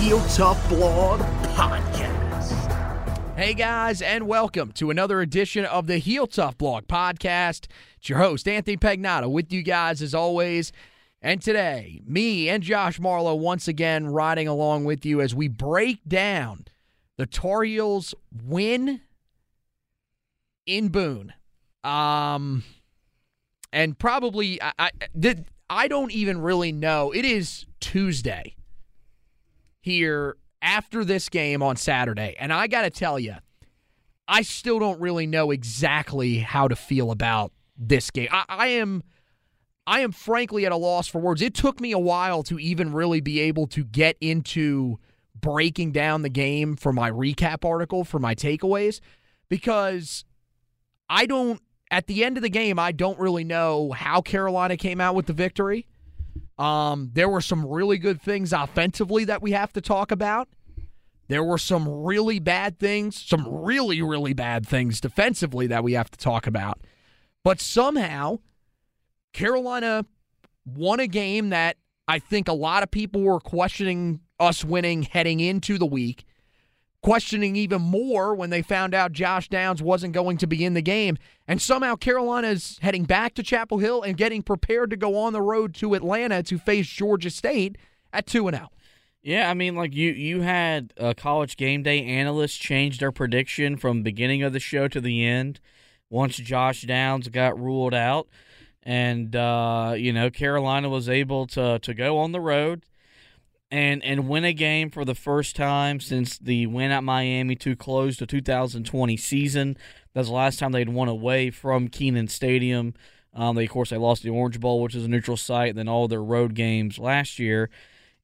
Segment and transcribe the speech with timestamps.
[0.00, 1.20] Heel Tough Blog
[1.54, 2.54] Podcast.
[3.36, 7.66] Hey guys, and welcome to another edition of the Heel Tough Blog Podcast.
[7.98, 10.72] It's your host, Anthony Pagnotta, with you guys as always.
[11.20, 15.98] And today, me and Josh Marlowe once again riding along with you as we break
[16.08, 16.64] down
[17.18, 19.02] the Tar Heels win
[20.64, 21.34] in Boone.
[21.84, 22.64] Um,
[23.70, 24.90] and probably I, I.
[25.68, 27.12] I don't even really know.
[27.12, 28.56] It is Tuesday
[29.90, 33.34] here after this game on Saturday, and I got to tell you,
[34.28, 38.28] I still don't really know exactly how to feel about this game.
[38.30, 39.02] I, I am.
[39.86, 41.42] I am frankly at a loss for words.
[41.42, 45.00] It took me a while to even really be able to get into
[45.34, 49.00] breaking down the game for my recap article, for my takeaways,
[49.48, 50.24] because
[51.08, 55.00] I don't, at the end of the game, I don't really know how Carolina came
[55.00, 55.88] out with the victory.
[56.60, 60.48] Um, there were some really good things offensively that we have to talk about.
[61.28, 66.10] There were some really bad things, some really, really bad things defensively that we have
[66.10, 66.80] to talk about.
[67.42, 68.40] But somehow,
[69.32, 70.04] Carolina
[70.66, 71.76] won a game that
[72.06, 76.24] I think a lot of people were questioning us winning heading into the week,
[77.02, 80.82] questioning even more when they found out Josh Downs wasn't going to be in the
[80.82, 81.16] game.
[81.48, 85.42] And somehow Carolina's heading back to Chapel Hill and getting prepared to go on the
[85.42, 87.78] road to Atlanta to face Georgia State
[88.12, 88.68] at 2 and 0.
[89.22, 93.76] Yeah, I mean, like you, you had a college game day analysts change their prediction
[93.76, 95.60] from beginning of the show to the end
[96.08, 98.28] once Josh Downs got ruled out,
[98.82, 102.84] and uh, you know Carolina was able to to go on the road
[103.70, 107.76] and and win a game for the first time since the win at Miami to
[107.76, 109.76] close the 2020 season.
[110.12, 112.94] That's the last time they'd won away from Kenan Stadium.
[113.32, 115.78] Um, they of course they lost the Orange Bowl, which is a neutral site, and
[115.78, 117.70] then all their road games last year.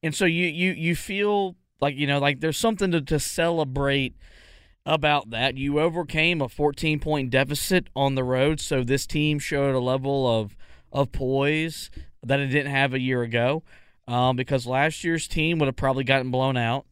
[0.02, 4.16] And so you you you feel like you know like there's something to, to celebrate
[4.84, 5.56] about that.
[5.56, 10.26] You overcame a 14 point deficit on the road, so this team showed a level
[10.40, 10.56] of
[10.92, 11.90] of poise
[12.22, 13.62] that it didn't have a year ago.
[14.08, 16.86] Um, because last year's team would have probably gotten blown out.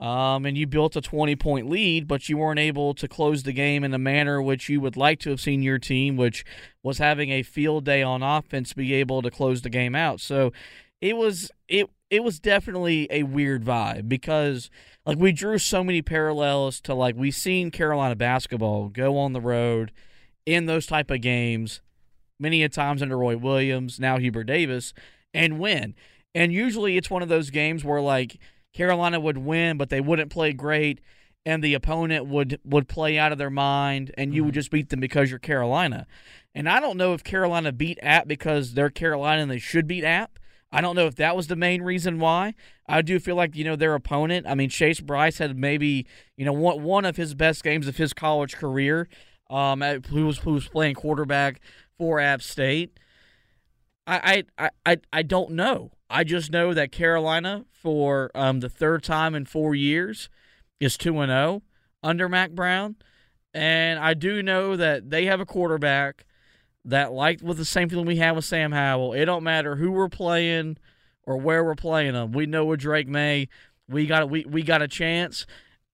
[0.00, 3.52] Um, and you built a 20 point lead, but you weren't able to close the
[3.52, 6.44] game in the manner which you would like to have seen your team, which
[6.82, 10.20] was having a field day on offense, be able to close the game out.
[10.20, 10.52] So
[11.00, 14.70] it was it it was definitely a weird vibe because
[15.06, 19.40] like we drew so many parallels to like we've seen Carolina basketball go on the
[19.40, 19.92] road
[20.44, 21.80] in those type of games
[22.40, 24.92] many a times under Roy Williams, now Hubert Davis,
[25.32, 25.94] and win.
[26.34, 28.38] And usually it's one of those games where like
[28.72, 31.00] Carolina would win, but they wouldn't play great,
[31.44, 34.88] and the opponent would would play out of their mind, and you would just beat
[34.90, 36.06] them because you're Carolina.
[36.54, 40.04] And I don't know if Carolina beat App because they're Carolina and they should beat
[40.04, 40.38] App.
[40.70, 42.54] I don't know if that was the main reason why.
[42.86, 44.46] I do feel like you know their opponent.
[44.46, 46.06] I mean, Chase Brice had maybe
[46.36, 49.08] you know one one of his best games of his college career.
[49.50, 51.60] um, who was who was playing quarterback
[51.98, 52.98] for App State.
[54.06, 55.92] I I I I don't know.
[56.12, 60.28] I just know that Carolina, for um, the third time in four years,
[60.78, 61.62] is two and zero oh
[62.02, 62.96] under Mack Brown,
[63.54, 66.26] and I do know that they have a quarterback
[66.84, 69.90] that, like with the same feeling we have with Sam Howell, it don't matter who
[69.90, 70.76] we're playing
[71.24, 72.32] or where we're playing them.
[72.32, 73.48] We know with Drake Maye,
[73.88, 75.46] we got we we got a chance.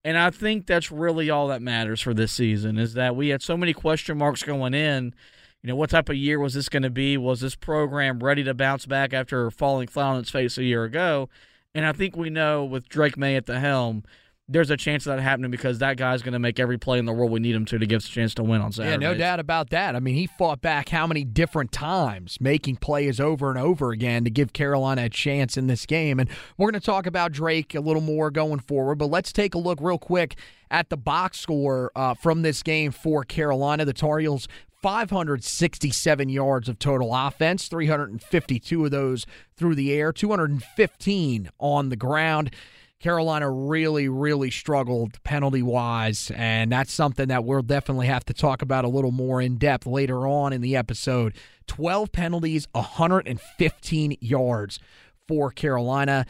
[0.03, 3.41] And I think that's really all that matters for this season is that we had
[3.41, 5.13] so many question marks going in.
[5.61, 7.17] You know, what type of year was this going to be?
[7.17, 10.85] Was this program ready to bounce back after falling flat on its face a year
[10.85, 11.29] ago?
[11.75, 14.03] And I think we know with Drake Maye at the helm,
[14.51, 17.05] there's a chance of that happening because that guy's going to make every play in
[17.05, 18.91] the world we need him to to give us a chance to win on Saturday.
[19.03, 19.95] Yeah, no doubt about that.
[19.95, 24.23] I mean, he fought back how many different times, making plays over and over again
[24.23, 26.19] to give Carolina a chance in this game.
[26.19, 29.53] And we're going to talk about Drake a little more going forward, but let's take
[29.53, 30.35] a look real quick
[30.71, 33.85] at the box score uh, from this game for Carolina.
[33.85, 34.47] The Tar Heels
[34.81, 39.25] 567 yards of total offense, 352 of those
[39.57, 42.53] through the air, 215 on the ground.
[42.99, 48.61] Carolina really, really struggled penalty wise, and that's something that we'll definitely have to talk
[48.61, 51.33] about a little more in depth later on in the episode.
[51.67, 54.79] 12 penalties, 115 yards
[55.27, 56.25] for Carolina.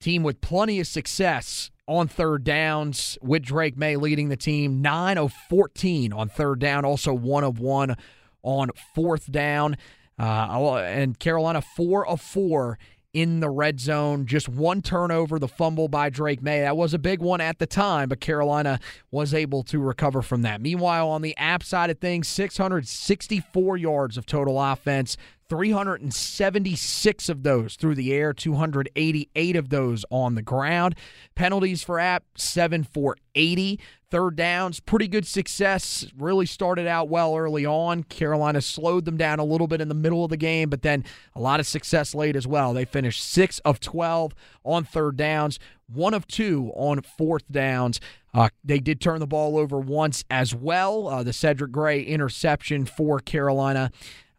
[0.00, 4.80] Team with plenty of success on third downs, with Drake Maye leading the team.
[4.80, 7.96] 9 of 14 on third down, also 1 of 1
[8.42, 9.76] on fourth down.
[10.18, 12.78] Uh, and Carolina, 4 of 4
[13.14, 14.26] in the red zone.
[14.26, 16.60] Just one turnover, the fumble by Drake Maye.
[16.60, 18.80] That was a big one at the time, but Carolina
[19.10, 20.60] was able to recover from that.
[20.60, 25.16] Meanwhile, on the app side of things, 664 yards of total offense,
[25.48, 30.94] 376 of those through the air, 288 of those on the ground.
[31.34, 33.78] Penalties for App, 7 for 80.
[34.10, 36.06] Third downs, pretty good success.
[36.16, 38.04] Really started out well early on.
[38.04, 41.04] Carolina slowed them down a little bit in the middle of the game, but then
[41.34, 42.72] a lot of success late as well.
[42.72, 44.32] They finished 6 of 12
[44.64, 45.58] on third downs,
[45.92, 48.00] 1 of 2 on fourth downs.
[48.32, 51.08] Uh, they did turn the ball over once as well.
[51.08, 53.90] Uh, the Cedric Gray interception for Carolina.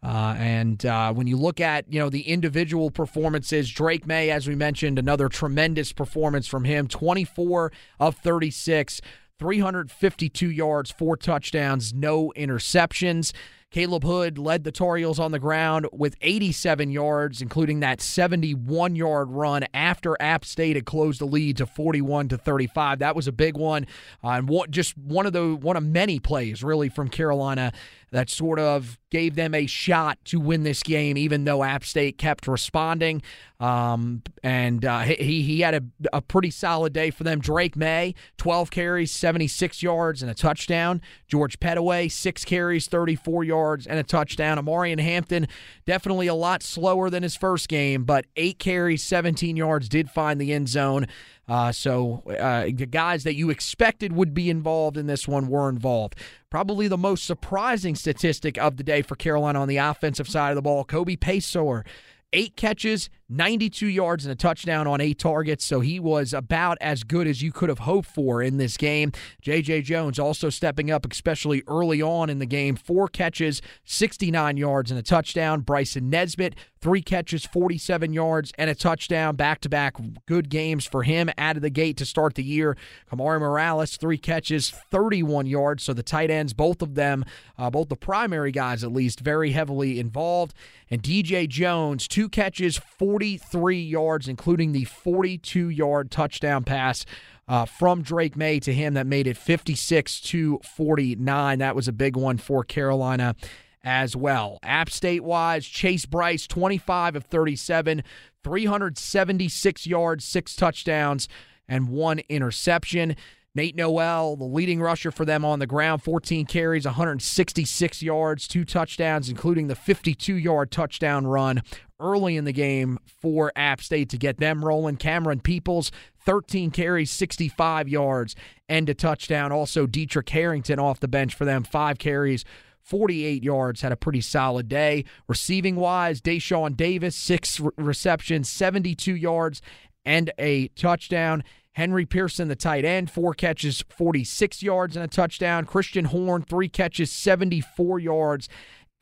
[0.06, 4.46] Uh, and uh, when you look at you know the individual performances, Drake Maye, as
[4.46, 6.86] we mentioned, another tremendous performance from him.
[6.86, 9.00] 24 of 36,
[9.40, 13.32] 352 yards, four touchdowns, no interceptions.
[13.72, 19.30] Caleb Hood led the Tar on the ground with 87 yards, including that 71 yard
[19.30, 23.00] run after App State had closed the lead to 41 to 35.
[23.00, 23.86] That was a big one,
[24.22, 27.72] uh, and what, just one of the one of many plays really from Carolina
[28.10, 32.18] that sort of gave them a shot to win this game, even though App State
[32.18, 33.22] kept responding.
[33.58, 35.82] Um, and uh, he he had a,
[36.12, 37.40] a pretty solid day for them.
[37.40, 41.00] Drake Maye, 12 carries, 76 yards, and a touchdown.
[41.26, 44.58] George Pettaway, six carries, 34 yards, and a touchdown.
[44.58, 45.48] Omarion Hampton,
[45.86, 50.40] definitely a lot slower than his first game, but eight carries, 17 yards, did find
[50.40, 51.06] the end zone.
[51.48, 55.68] Uh, so uh, the guys that you expected would be involved in this one were
[55.68, 56.16] involved.
[56.50, 60.56] Probably the most surprising statistic of the day for Carolina on the offensive side of
[60.56, 61.86] the ball, Kobe Paysour.
[62.32, 67.02] Eight catches, 92 yards and a touchdown on eight targets, so he was about as
[67.02, 69.10] good as you could have hoped for in this game.
[69.40, 69.82] J.J.
[69.82, 72.76] Jones also stepping up, especially early on in the game.
[72.76, 75.60] Four catches, 69 yards and a touchdown.
[75.62, 79.34] Bryson Nesbitt, three catches, 47 yards and a touchdown.
[79.34, 82.76] Back to back good games for him out of the gate to start the year.
[83.10, 85.82] Kamari Morales, three catches, 31 yards.
[85.82, 87.24] So the tight ends, both of them,
[87.58, 90.54] uh, both the primary guys at least, very heavily involved.
[90.88, 92.78] And DJ Jones, two catches,
[93.16, 97.06] 43 yards, including the 42 yard touchdown pass.
[97.48, 101.58] Uh, from Drake Maye to him that made it 56 to 49.
[101.60, 103.36] That was a big one for Carolina
[103.84, 104.58] as well.
[104.64, 108.02] App State wise, Chase Brice, 25 of 37,
[108.42, 111.28] 376 yards, six touchdowns,
[111.68, 113.14] and one interception.
[113.56, 118.66] Nate Noel, the leading rusher for them on the ground, 14 carries, 166 yards, two
[118.66, 121.62] touchdowns, including the 52 yard touchdown run
[121.98, 124.98] early in the game for App State to get them rolling.
[124.98, 128.36] Camerun Peoples, 13 carries, 65 yards,
[128.68, 129.52] and a touchdown.
[129.52, 132.44] Also, Daetrich Harrington off the bench for them, five carries.
[132.82, 135.04] 48 yards, had a pretty solid day.
[135.28, 139.62] Receiving wise, Dashaun Davis, six re- receptions, 72 yards,
[140.04, 141.42] and a touchdown.
[141.76, 145.66] Henry Pearson, the tight end, four catches, 46 yards and a touchdown.
[145.66, 148.48] Christian Horn, three catches, 74 yards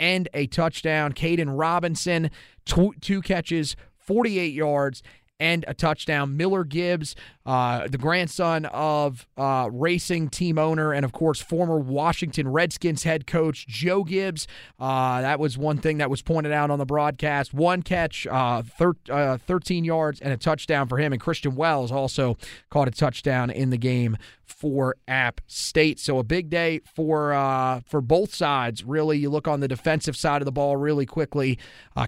[0.01, 1.13] and a touchdown.
[1.13, 2.33] Kaedin Robinson,
[2.67, 5.05] two, two catches, 48 yards
[5.39, 6.37] and a touchdown.
[6.37, 7.15] Miller Gibbs,
[7.47, 13.27] uh, the grandson of uh, racing team owner and, of course, former Washington Redskins head
[13.27, 14.47] coach Joe Gibbs.
[14.81, 17.53] Uh, that was one thing that was pointed out on the broadcast.
[17.53, 21.13] One catch, uh, thir- uh, 13 yards, and a touchdown for him.
[21.13, 22.39] And Christian Wells also
[22.71, 25.99] caught a touchdown in the game for App State.
[26.01, 28.85] So a big day for uh, for both sides.
[28.85, 31.59] Really, you look on the defensive side of the ball really quickly.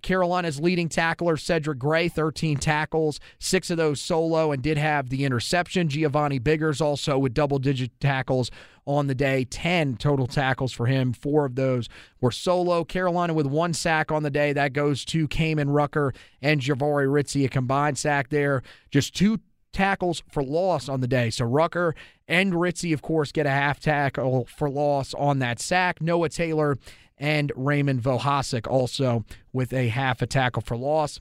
[0.03, 5.26] Carolina's leading tackler Cedric Gray, 13 tackles, six of those solo, and did have the
[5.27, 5.89] interception.
[5.89, 8.51] Giovanni Biggers also with double-digit tackles
[8.87, 11.13] on the day, 10 total tackles for him.
[11.13, 11.89] Four of those
[12.21, 12.85] were solo.
[12.85, 14.53] Carolina with one sack on the day.
[14.53, 18.63] That goes to Kaimon Rucker and Jahvaree Ritzie, a combined sack there.
[18.91, 19.41] Just two
[19.73, 21.29] tackles for loss on the day.
[21.31, 21.95] So Rucker
[22.27, 26.01] and Ritzie, of course, get a half tackle for loss on that sack.
[26.01, 26.79] Noah Taylor
[27.19, 31.21] and Raymond Vohasek also with a half a tackle for loss.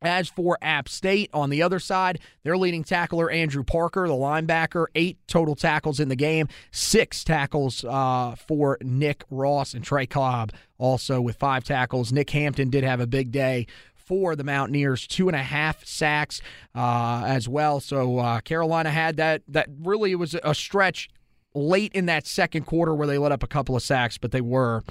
[0.00, 4.86] As for App State on the other side, their leading tackler, Andrew Parker, the linebacker,
[4.94, 10.52] eight total tackles in the game, six tackles uh, for Nick Ross and Trey Cobb,
[10.78, 12.12] also with five tackles.
[12.12, 16.40] Nick Hampton did have a big day for the Mountaineers, two and a half sacks
[16.74, 17.80] uh, as well.
[17.80, 19.42] So uh, Carolina had that.
[19.48, 21.08] That really it was a stretch
[21.54, 24.40] late in that second quarter where they let up a couple of sacks, but they
[24.40, 24.82] were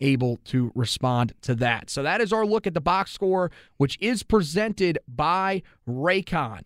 [0.00, 1.90] able to respond to that.
[1.90, 6.62] So that is our look at the box score, which is presented by Raycon.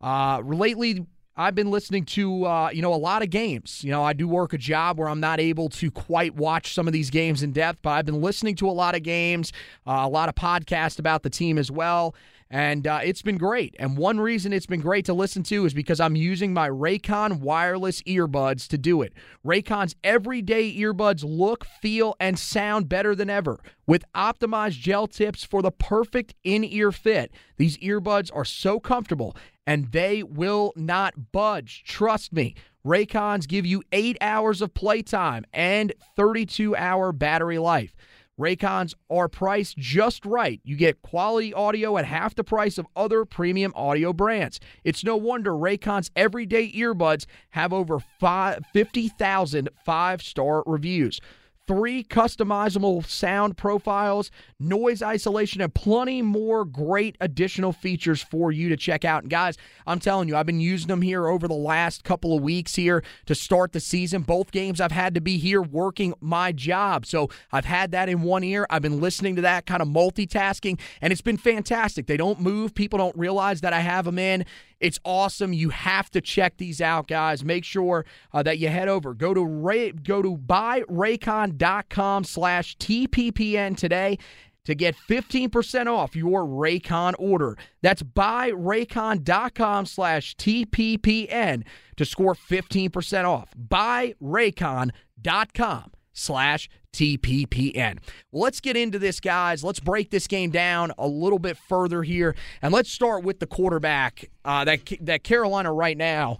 [0.00, 3.82] Uh, lately, I've been listening to uh, you know a lot of games.
[3.82, 6.86] You know, I do work a job where I'm not able to quite watch some
[6.86, 9.52] of these games in depth, but I've been listening to a lot of games,
[9.86, 12.14] uh, a lot of podcasts about the team as well.
[12.54, 13.74] And uh, it's been great.
[13.80, 17.40] And one reason it's been great to listen to is because I'm using my Raycon
[17.40, 19.12] wireless earbuds to do it.
[19.44, 23.58] Raycon's everyday earbuds look, feel, and sound better than ever.
[23.88, 29.36] With optimized gel tips for the perfect in ear fit, these earbuds are so comfortable
[29.66, 31.82] and they will not budge.
[31.84, 32.54] Trust me.
[32.86, 37.96] Raycons give you eight hours of playtime and 32 hour battery life.
[38.38, 40.60] Raycons are priced just right.
[40.64, 44.58] You get quality audio at half the price of other premium audio brands.
[44.82, 51.20] It's no wonder Raycon's everyday earbuds have over 50,000 five star reviews
[51.66, 54.30] three customizable sound profiles,
[54.60, 59.22] noise isolation, and plenty more great additional features for you to check out.
[59.22, 59.56] And guys,
[59.86, 63.02] I'm telling you, I've been using them here over the last couple of weeks here
[63.26, 64.22] to start the season.
[64.22, 67.06] Both games I've had to be here working my job.
[67.06, 68.66] So I've had that in one ear.
[68.68, 72.06] I've been listening to that kind of multitasking, and it's been fantastic.
[72.06, 72.74] They don't move.
[72.74, 74.44] People don't realize that I have them in.
[74.84, 75.52] It's awesome.
[75.54, 77.42] You have to check these out, guys.
[77.42, 79.14] Make sure uh, that you head over.
[79.14, 84.18] Go to Ray, go to buyraycon.com slash TPPN today
[84.66, 87.56] to get 15% off your Raycon order.
[87.80, 91.62] That's buyraycon.com slash TPPN
[91.96, 93.54] to score 15% off.
[93.56, 97.98] Buyraycon.com slash TPPN.
[98.32, 99.62] Well, let's get into this, guys.
[99.62, 103.46] Let's break this game down a little bit further here, and let's start with the
[103.46, 106.38] quarterback uh, that that Carolina right now.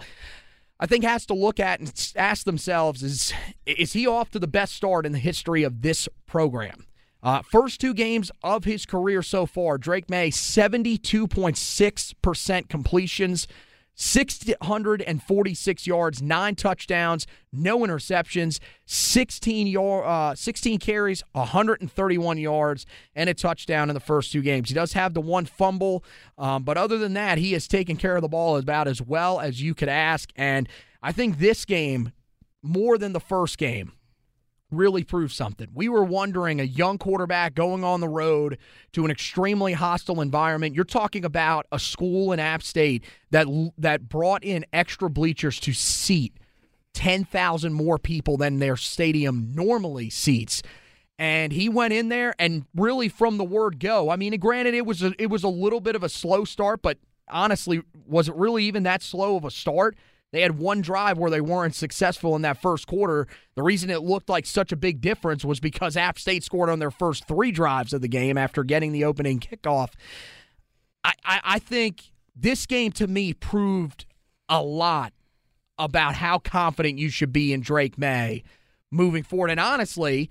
[0.80, 3.34] I think has to look at and ask themselves: Is
[3.66, 6.86] is he off to the best start in the history of this program?
[7.22, 13.48] Uh, first two games of his career so far, Drake Maye, 72.6% completions,
[13.94, 23.34] 646 yards, nine touchdowns, no interceptions, 16 yard, uh, 16 carries, 131 yards, and a
[23.34, 24.68] touchdown in the first two games.
[24.68, 26.04] He does have the one fumble,
[26.38, 29.40] um, but other than that, he has taken care of the ball about as well
[29.40, 30.30] as you could ask.
[30.36, 30.68] And
[31.02, 32.12] I think this game,
[32.62, 33.92] more than the first game,
[34.76, 35.68] really proved something.
[35.74, 38.58] We were wondering a young quarterback going on the road
[38.92, 40.74] to an extremely hostile environment.
[40.74, 43.46] You're talking about a school in App State that
[43.78, 46.34] that brought in extra bleachers to seat
[46.94, 50.62] 10,000 more people than their stadium normally seats.
[51.18, 54.10] And he went in there and really from the word go.
[54.10, 56.82] I mean, granted it was a, it was a little bit of a slow start,
[56.82, 59.96] but honestly, was it really even that slow of a start?
[60.34, 63.28] They had one drive where they weren't successful in that first quarter.
[63.54, 66.80] The reason it looked like such a big difference was because App State scored on
[66.80, 69.90] their first three drives of the game after getting the opening kickoff.
[71.04, 74.06] I, I, I think this game to me proved
[74.48, 75.12] a lot
[75.78, 78.42] about how confident you should be in Drake Maye
[78.90, 79.52] moving forward.
[79.52, 80.30] And honestly,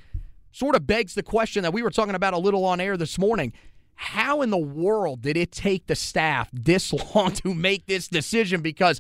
[0.52, 3.18] sort of begs the question that we were talking about a little on air this
[3.18, 3.54] morning.
[3.96, 8.60] How in the world did it take the staff this long to make this decision?
[8.60, 9.00] Because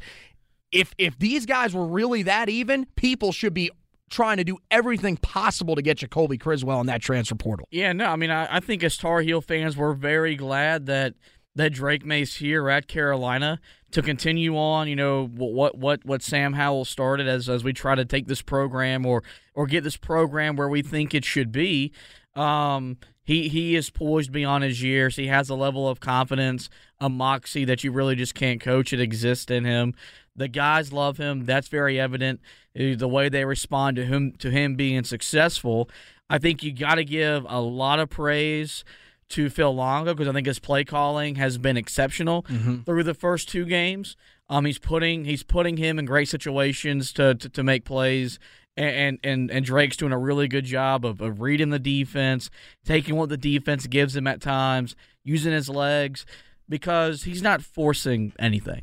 [0.74, 3.72] if if these guys were really that even, people should be
[4.10, 7.68] trying to do everything possible to get Jacoby Criswell in that transfer portal.
[7.72, 11.15] Yeah, no, I mean, I, I think as Tar Heel fans, we're very glad that
[11.56, 13.60] that Drake Maye's here at Carolina
[13.92, 17.96] to continue on, you know, what what what Sam Howell started as as we try
[17.96, 21.92] to take this program or or get this program where we think it should be.
[22.36, 25.15] Um, he he is poised beyond his years.
[25.15, 28.92] He has a level of confidence, a moxie that you really just can't coach.
[28.92, 29.94] It exists in him.
[30.35, 31.45] The guys love him.
[31.45, 32.41] That's very evident.
[32.77, 35.89] Uh, the way they respond to him to him being successful.
[36.29, 38.83] I think you got to give a lot of praise
[39.29, 42.81] to Phil Longo because I think his play calling has been exceptional mm-hmm.
[42.81, 44.15] through the first two games.
[44.49, 48.39] Um, he's putting he's putting him in great situations to to, to make plays.
[48.75, 52.49] And, and and Drake's doing a really good job of, of reading the defense,
[52.83, 56.25] taking what the defense gives him at times, using his legs,
[56.67, 58.81] because he's not forcing anything.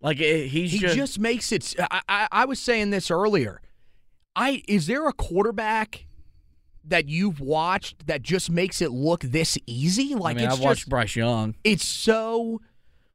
[0.00, 1.74] Like eh, he's he just, just makes it.
[1.78, 3.60] I, I, I was saying this earlier.
[4.34, 6.06] I is there a quarterback
[6.84, 10.14] that you've watched that just makes it look this easy?
[10.14, 11.54] Like I mean, it's I've just, watched Bryce Young.
[11.64, 12.60] It's so.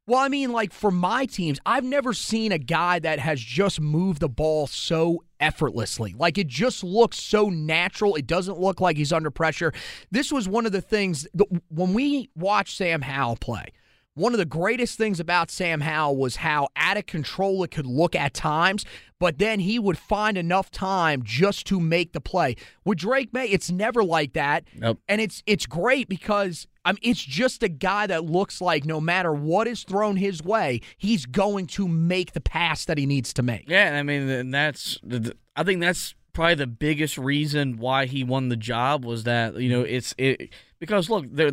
[0.08, 3.80] Well, I mean, like for my teams, I've never seen a guy that has just
[3.80, 6.16] moved the ball so effortlessly.
[6.18, 8.16] Like it just looks so natural.
[8.16, 9.72] It doesn't look like he's under pressure.
[10.10, 11.28] This was one of the things
[11.70, 13.72] when we watched Sam Howell play
[14.14, 17.86] one of the greatest things about Sam Howell was how out of control it could
[17.86, 18.86] look at times,
[19.20, 22.56] but then he would find enough time just to make the play.
[22.84, 24.66] With Drake Maye, it's never like that.
[24.76, 25.00] Nope.
[25.08, 29.00] And it's it's great because I mean, it's just a guy that looks like no
[29.00, 33.34] matter what is thrown his way, he's going to make the pass that he needs
[33.34, 33.70] to make.
[33.70, 35.00] Yeah, I mean, and that's
[35.56, 39.70] I think that's probably the biggest reason why he won the job was that you
[39.70, 40.50] know it's it
[40.80, 41.52] because look there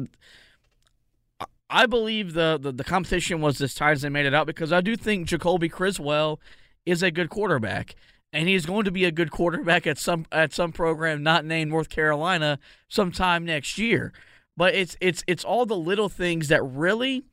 [1.70, 4.72] I believe the, the, the competition was as tight as they made it out because
[4.72, 6.40] I do think Jacoby Criswell
[6.86, 7.94] is a good quarterback,
[8.32, 11.70] and he's going to be a good quarterback at some at some program not named
[11.70, 12.58] North Carolina
[12.88, 14.12] sometime next year.
[14.56, 17.24] But it's it's it's all the little things that really,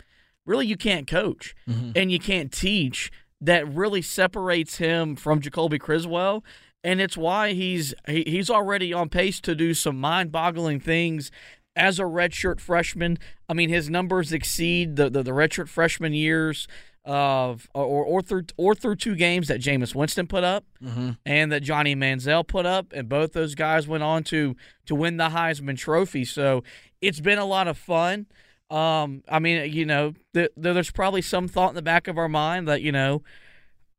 [0.46, 1.92] really you can't coach mm-hmm.
[1.96, 3.12] and you can't teach
[3.42, 6.44] that really separates him from Jacoby Criswell
[6.86, 11.32] and it's why he's he, he's already on pace to do some mind-boggling things
[11.75, 13.17] as a redshirt freshman.
[13.50, 16.67] I mean, his numbers exceed the the, the redshirt freshman years
[17.06, 21.12] of or or through or through two games that Jameis Winston put up mm-hmm.
[21.26, 24.56] and that Johnny Manziel put up, and both those guys went on to
[24.88, 26.26] to win the Heisman Trophy.
[26.26, 26.63] So
[27.02, 28.26] it's been a lot of fun.
[28.71, 32.30] Um, I mean, you know, th- there's probably some thought in the back of our
[32.30, 33.21] mind that you know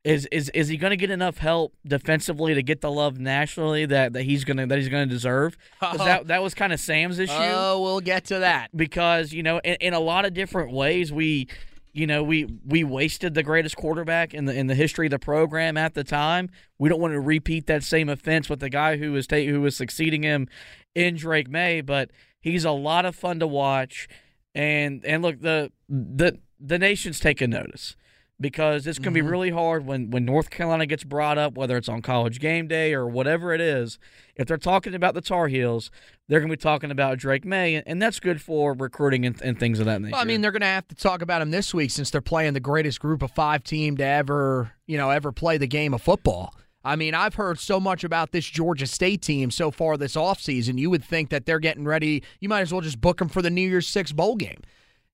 [0.07, 3.87] is is is he going to get enough help defensively to get the love nationally
[3.87, 5.59] that, that he's going to that he's going to deserve?
[5.81, 7.33] that that was kind of Sam's issue.
[7.35, 11.13] Oh, we'll get to that because you know in, in a lot of different ways
[11.13, 11.49] we
[11.93, 15.19] you know we we wasted the greatest quarterback in the in the history of the
[15.19, 16.51] program at the time.
[16.79, 19.61] We don't want to repeat that same offense with the guy who was ta- who
[19.61, 20.47] was succeeding him
[20.95, 24.07] in Drake Maye, but he's a lot of fun to watch.
[24.55, 27.97] And and look the the the nation's taking notice
[28.41, 29.27] because it's going to mm-hmm.
[29.27, 32.69] be really hard when, when North Carolina gets brought up, whether it's on college game
[32.69, 33.99] day or whatever it is.
[34.35, 35.91] If they're talking about the Tar Heels,
[36.29, 39.59] they're going to be talking about Drake Maye, and that's good for recruiting and, and
[39.59, 40.13] things of that nature.
[40.13, 42.21] Well, I mean, they're going to have to talk about him this week since they're
[42.21, 45.95] playing the greatest group of five team to ever, you know, ever play the game
[45.95, 46.55] of football.
[46.85, 50.79] I mean, I've heard so much about this Georgia State team so far this offseason.
[50.79, 52.23] You would think that they're getting ready.
[52.39, 54.61] You might as well just book them for the New Year's Six bowl game.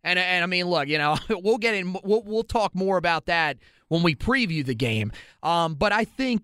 [0.05, 1.97] And and I mean, look, you know, we'll get in.
[2.05, 5.13] We'll, we'll talk more about that when we preview the game.
[5.43, 6.43] Um, but I think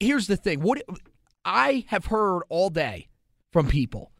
[0.00, 0.82] here's the thing: what
[1.44, 3.08] I have heard all day
[3.52, 4.10] from people.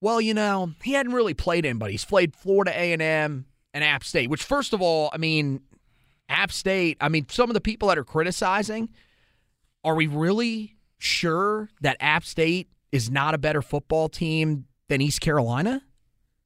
[0.00, 1.92] Well, you know, he hadn't really played anybody.
[1.92, 4.30] He's played Florida A and M and App State.
[4.30, 5.60] Which, first of all, I mean,
[6.28, 6.96] App State.
[7.00, 8.88] I mean, some of the people that are criticizing.
[9.84, 15.20] Are we really sure that App State is not a better football team than East
[15.20, 15.82] Carolina?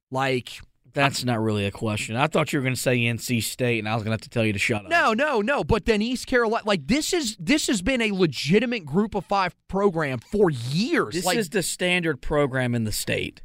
[0.09, 0.61] Like,
[0.93, 2.15] that's not really a question.
[2.15, 4.21] I thought you were going to say NC State, and I was going to have
[4.21, 4.89] to tell you to shut up.
[4.89, 5.63] No, no, no.
[5.63, 9.55] But then East Carolina, like this is this has been a legitimate Group of Five
[9.67, 11.13] program for years.
[11.13, 13.41] This like, is the standard program in the state.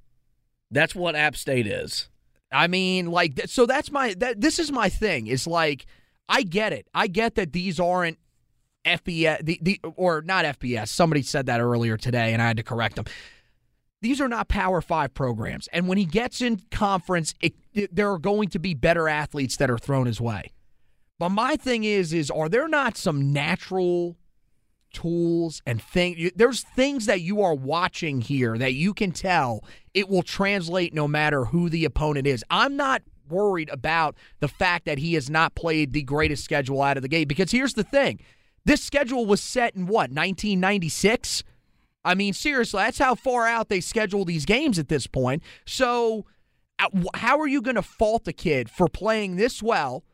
[0.71, 2.09] That's what App State is.
[2.51, 4.41] I mean, like, so that's my that.
[4.41, 5.27] This is my thing.
[5.27, 5.87] Is like,
[6.29, 6.87] I get it.
[6.95, 8.19] I get that these aren't
[8.85, 10.89] FBS, the, the or not FBS.
[10.89, 13.07] Somebody said that earlier today, and I had to correct them
[14.03, 15.69] these are not Power Five programs.
[15.73, 19.57] And when he gets in conference, it, it, there are going to be better athletes
[19.57, 20.53] that are thrown his way.
[21.19, 24.17] But my thing is, is are there not some natural
[24.93, 26.33] tools and things?
[26.35, 31.07] There's things that you are watching here that you can tell it will translate no
[31.07, 32.45] matter who the opponent is.
[32.51, 36.97] I'm not worried about the fact that he has not played the greatest schedule out
[36.97, 38.19] of the gate because here's the thing.
[38.65, 41.45] This schedule was set in what, 1996?
[42.05, 45.43] I mean, seriously, that's how far out they schedule these games at this point.
[45.67, 46.27] So
[46.79, 50.05] uh, how are you going to fault a kid for playing this well?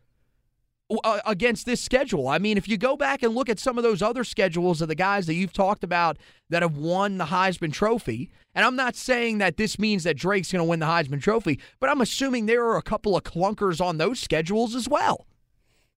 [1.04, 2.28] uh, against this schedule.
[2.28, 4.88] I mean, if you go back and look at some of those other schedules of
[4.88, 8.96] the guys that you've talked about that have won the Heisman Trophy, and I'm not
[8.96, 12.46] saying that this means that Drake's going to win the Heisman Trophy, but I'm assuming
[12.46, 15.26] there are a couple of clunkers on those schedules as well.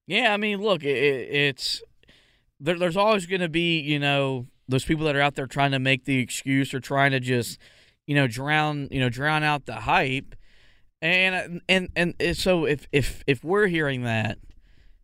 [0.08, 1.82] Yeah, I mean, look, it, it's
[2.60, 5.72] there, there's always going to be, you know, those people that are out there trying
[5.72, 7.60] to make the excuse or trying to just,
[8.08, 10.36] you know, drown, you know, drown out the hype.
[11.02, 14.38] And and and so if if if we're hearing that,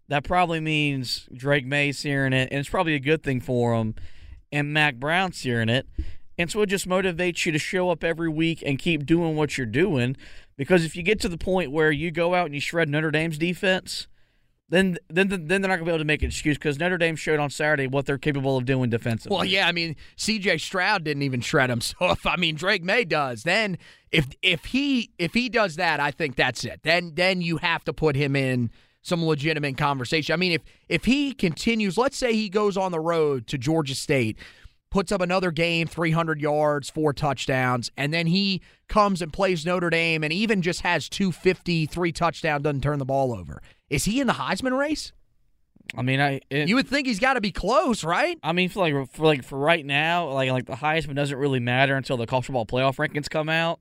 [0.10, 3.96] that probably means Drake Maye's hearing it, and it's probably a good thing for him.
[4.52, 5.88] And Mack Brown's hearing it.
[6.38, 9.58] And so it just motivates you to show up every week and keep doing what
[9.58, 10.16] you're doing.
[10.56, 13.12] Because if you get to the point where you go out and you shred Notre
[13.12, 14.08] Dame's defense,
[14.70, 16.98] then then then they're not going to be able to make an excuse because Notre
[16.98, 19.36] Dame showed on Saturday what they're capable of doing defensively.
[19.36, 20.58] Well, yeah, I mean C.J.
[20.58, 23.78] Stroud didn't even shred him, so if I mean Drake Maye does, then
[24.12, 26.82] if if he if he does that, I think that's it.
[26.84, 30.34] Then then you have to put him in some legitimate conversation.
[30.34, 33.96] I mean, if if he continues, let's say he goes on the road to Georgia
[33.96, 34.38] State,
[34.90, 39.90] puts up another game, 300 yards, four touchdowns, and then he comes and plays Notre
[39.90, 43.62] Dame and even just has 250, three touchdowns, doesn't turn the ball over.
[43.90, 45.12] Is he in the Heisman race?
[45.96, 48.38] I mean, I it, you would think he's got to be close, right?
[48.44, 51.60] I mean, for like for like for right now, like like the Heisman doesn't really
[51.60, 53.80] matter until the college football playoff rankings come out.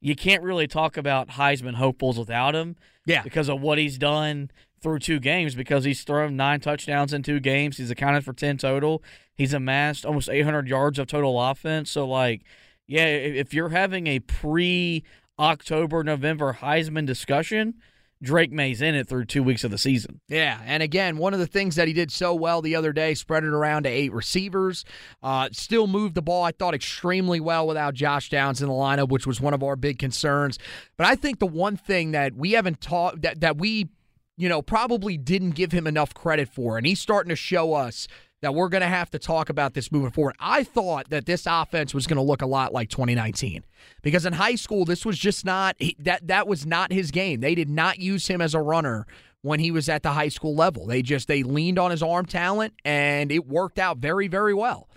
[0.00, 2.76] You can't really talk about Heisman hopefuls without him.
[3.04, 3.22] Yeah.
[3.22, 7.40] Because of what he's done through two games, because he's thrown nine touchdowns in two
[7.40, 7.76] games.
[7.76, 9.02] He's accounted for 10 total.
[9.34, 11.90] He's amassed almost 800 yards of total offense.
[11.90, 12.42] So, like,
[12.86, 15.04] yeah, if you're having a pre
[15.38, 17.74] October, November Heisman discussion,
[18.22, 20.20] Drake Maye's in it through two weeks of the season.
[20.28, 23.14] Yeah, and again, one of the things that he did so well the other day,
[23.14, 24.84] spread it around to eight receivers,
[25.22, 26.44] uh, still moved the ball.
[26.44, 29.76] I thought extremely well without Josh Downs in the lineup, which was one of our
[29.76, 30.58] big concerns.
[30.98, 33.88] But I think the one thing that we haven't taught that that we,
[34.36, 38.06] you know, probably didn't give him enough credit for, and he's starting to show us
[38.42, 40.34] that we're going to have to talk about this moving forward.
[40.38, 43.64] I thought that this offense was going to look a lot like 2019
[44.02, 47.40] because in high school this was just not that that was not his game.
[47.40, 49.06] They did not use him as a runner
[49.42, 50.86] when he was at the high school level.
[50.86, 54.88] They just they leaned on his arm talent and it worked out very very well.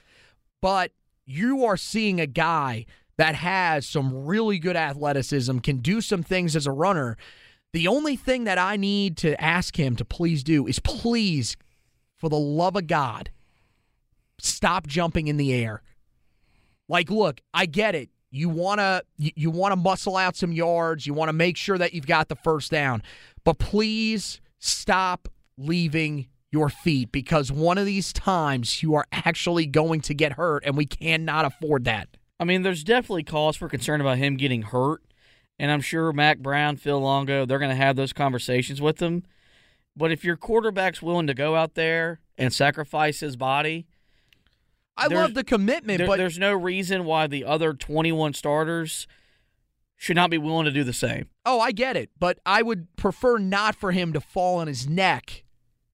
[0.62, 0.91] But
[1.25, 2.86] you are seeing a guy
[3.17, 7.17] that has some really good athleticism, can do some things as a runner.
[7.73, 11.56] The only thing that I need to ask him to please do is please
[12.23, 13.31] for the love of God,
[14.39, 15.81] stop jumping in the air.
[16.88, 18.12] Like, look, I get it.
[18.31, 21.05] You want to you, want to muscle out some yards.
[21.05, 23.03] You want to make sure that you've got the first down.
[23.43, 29.99] But please stop leaving your feet because one of these times you are actually going
[29.99, 32.07] to get hurt and we cannot afford that.
[32.39, 35.01] I mean, there's definitely cause for concern about him getting hurt.
[35.59, 39.23] And I'm sure Mack Brown, Phil Longo, they're going to have those conversations with him.
[39.95, 43.86] But if your quarterback's willing to go out there and sacrifice his body,
[44.97, 49.08] I love the commitment, there, but there's no reason why the other 21 starters
[49.95, 51.29] should not be willing to do the same.
[51.45, 54.88] Oh, I get it, but I would prefer not for him to fall on his
[54.88, 55.43] neck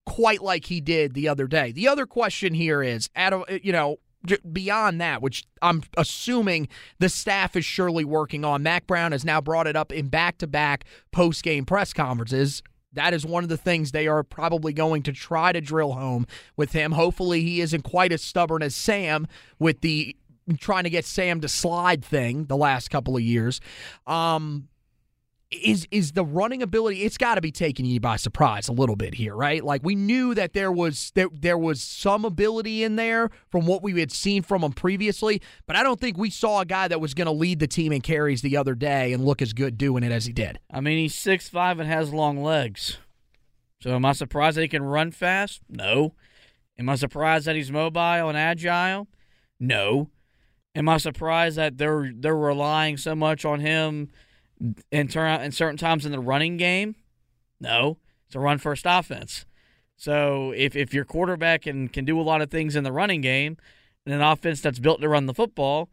[0.06, 1.72] quite like he did the other day.
[1.72, 3.98] The other question here is, at a, you know,
[4.52, 8.64] beyond that, which I'm assuming the staff is surely working on.
[8.64, 13.43] Mack Brown has now brought it up in back-to-back post-game press conferences that is one
[13.43, 16.25] of the things they are probably going to try to drill home
[16.58, 16.93] with him.
[16.93, 19.28] Hopefully, he isn't quite as stubborn as Sam
[19.60, 20.15] with the
[20.60, 23.62] trying to get Sam to slide thing the last couple of years.
[24.08, 24.67] Um,
[25.52, 28.96] is is the running ability it's got to be taking you by surprise a little
[28.96, 29.64] bit here right?
[29.64, 33.82] Like we knew that there was there, there was some ability in there from what
[33.82, 37.02] we had seen from him previously but i don't think we saw a guy that
[37.02, 39.78] was going to lead the team in carries the other day and look as good
[39.78, 40.60] doing it as he did.
[40.72, 42.98] I mean he's six five and has long legs.
[43.82, 45.62] So am i surprised that he can run fast?
[45.68, 46.14] No.
[46.78, 49.08] Am i surprised that he's mobile and agile?
[49.60, 50.10] No.
[50.76, 54.10] Am i surprised that they're they're relying so much on him
[54.91, 56.95] in turn in certain times in the running game?
[57.60, 59.45] No, it's a run first offense.
[59.95, 63.22] So if if your quarterback can can do a lot of things in the running
[63.22, 63.58] game,
[64.06, 65.89] and an offense that's built to run the football,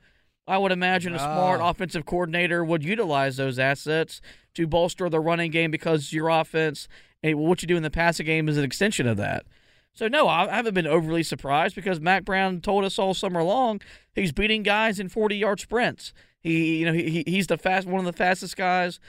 [0.47, 1.69] I would imagine a smart oh.
[1.69, 4.21] offensive coordinator would utilize those assets
[4.55, 6.89] to bolster the running game because your offense
[7.23, 9.45] eh, and what you do in the passing game is an extension of that.
[9.93, 13.81] So no, I haven't been overly surprised because Mack Brown told us all summer long
[14.15, 16.13] he's beating guys in 40 yard sprints.
[16.47, 19.01] He, you know, he he's the fast one of the fastest guys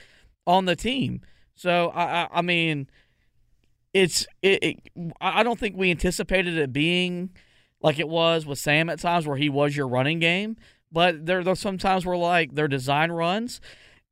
[0.45, 1.21] on the team.
[1.56, 2.89] So I, I, I mean,
[3.93, 7.32] it's it, it, I don't think we anticipated it being
[7.82, 10.58] like it was with Sam at times where he was your running game.
[10.91, 13.60] But there, there's sometimes where like their design runs,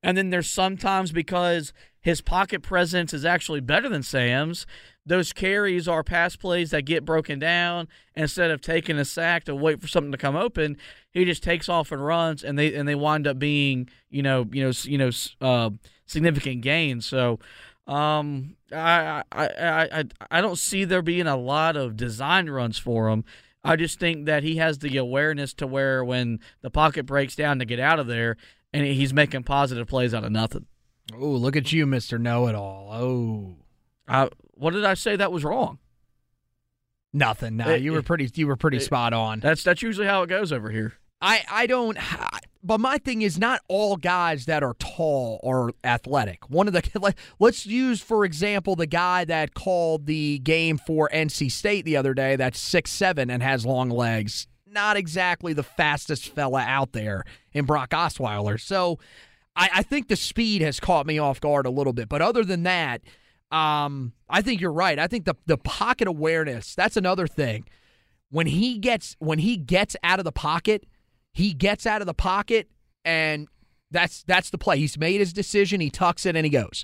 [0.03, 1.73] And then there's sometimes because
[2.05, 4.67] his pocket presence is actually better than Sam's,
[5.07, 7.87] those carries are pass plays that get broken down.
[8.13, 10.77] Instead of taking a sack to wait for something to come open,
[11.09, 14.45] he just takes off and runs, and they and they wind up being you know
[14.51, 15.09] you know you know
[15.41, 15.71] uh,
[16.05, 17.07] significant gains.
[17.07, 17.39] So.
[17.87, 23.09] Um, I, I I I don't see there being a lot of design runs for
[23.09, 23.23] him.
[23.63, 27.59] I just think that he has the awareness to where when the pocket breaks down
[27.59, 28.37] to get out of there,
[28.73, 30.65] and he's making positive plays out of nothing.
[31.13, 32.89] Oh, look at you, Mister Know It All.
[32.91, 33.55] Oh,
[34.07, 35.79] I, what did I say that was wrong?
[37.13, 37.57] nothing.
[37.57, 38.29] No, It- you were pretty.
[38.35, 39.39] You were pretty it- spot on.
[39.39, 40.93] That's that's usually how it goes over here.
[41.21, 41.97] I I don't.
[42.61, 46.49] But my thing is not all guys that are tall are athletic.
[46.49, 51.51] One of the let's use for example the guy that called the game for NC
[51.51, 52.35] State the other day.
[52.35, 54.47] That's six seven and has long legs.
[54.67, 58.59] Not exactly the fastest fella out there in Brock Osweiler.
[58.59, 58.99] So
[59.55, 62.09] I, I think the speed has caught me off guard a little bit.
[62.09, 63.01] But other than that,
[63.51, 64.97] um, I think you're right.
[64.97, 67.65] I think the the pocket awareness that's another thing.
[68.29, 70.85] When he gets when he gets out of the pocket,
[71.33, 72.69] he gets out of the pocket
[73.03, 73.47] and
[73.91, 74.77] that's that's the play.
[74.79, 76.83] He's made his decision, he tucks it and he goes.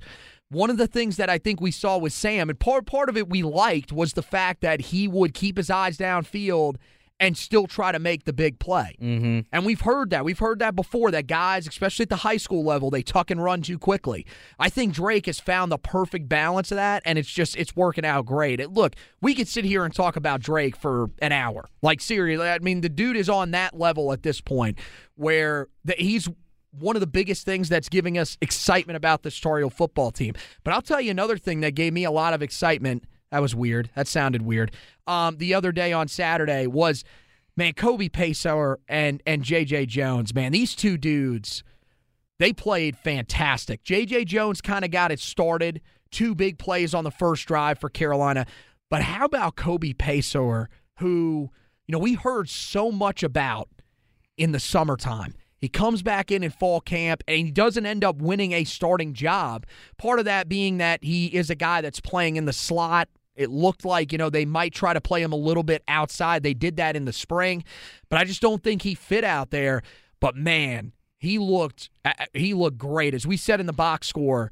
[0.49, 3.17] One of the things that I think we saw with Sam, and part part of
[3.17, 6.75] it we liked was the fact that he would keep his eyes downfield
[7.21, 8.97] and still try to make the big play.
[8.99, 9.41] Mm-hmm.
[9.51, 10.25] And we've heard that.
[10.25, 13.41] We've heard that before that guys, especially at the high school level, they tuck and
[13.41, 14.25] run too quickly.
[14.57, 18.05] I think Drake has found the perfect balance of that, and it's just, it's working
[18.05, 18.59] out great.
[18.59, 21.69] It, look, we could sit here and talk about Drake for an hour.
[21.83, 24.79] Like, seriously, I mean, the dude is on that level at this point
[25.15, 26.27] where the, he's
[26.71, 30.33] one of the biggest things that's giving us excitement about this Tar Heel football team.
[30.63, 33.03] But I'll tell you another thing that gave me a lot of excitement.
[33.31, 33.89] That was weird.
[33.95, 34.71] That sounded weird.
[35.07, 37.03] Um, the other day on Saturday was,
[37.55, 40.33] man, Kobe Paysour and and JJ Jones.
[40.33, 41.63] Man, these two dudes,
[42.39, 43.83] they played fantastic.
[43.83, 45.81] JJ Jones kind of got it started.
[46.11, 48.45] Two big plays on the first drive for Carolina.
[48.89, 50.67] But how about Kobe Paysour,
[50.97, 51.49] who
[51.87, 53.69] you know we heard so much about
[54.37, 55.33] in the summertime?
[55.61, 59.13] He comes back in in fall camp and he doesn't end up winning a starting
[59.13, 59.65] job.
[59.97, 63.07] Part of that being that he is a guy that's playing in the slot.
[63.35, 66.43] It looked like, you know, they might try to play him a little bit outside.
[66.43, 67.63] They did that in the spring,
[68.09, 69.81] but I just don't think he fit out there.
[70.19, 71.89] But man, he looked
[72.33, 73.13] he looked great.
[73.13, 74.51] As we said in the box score,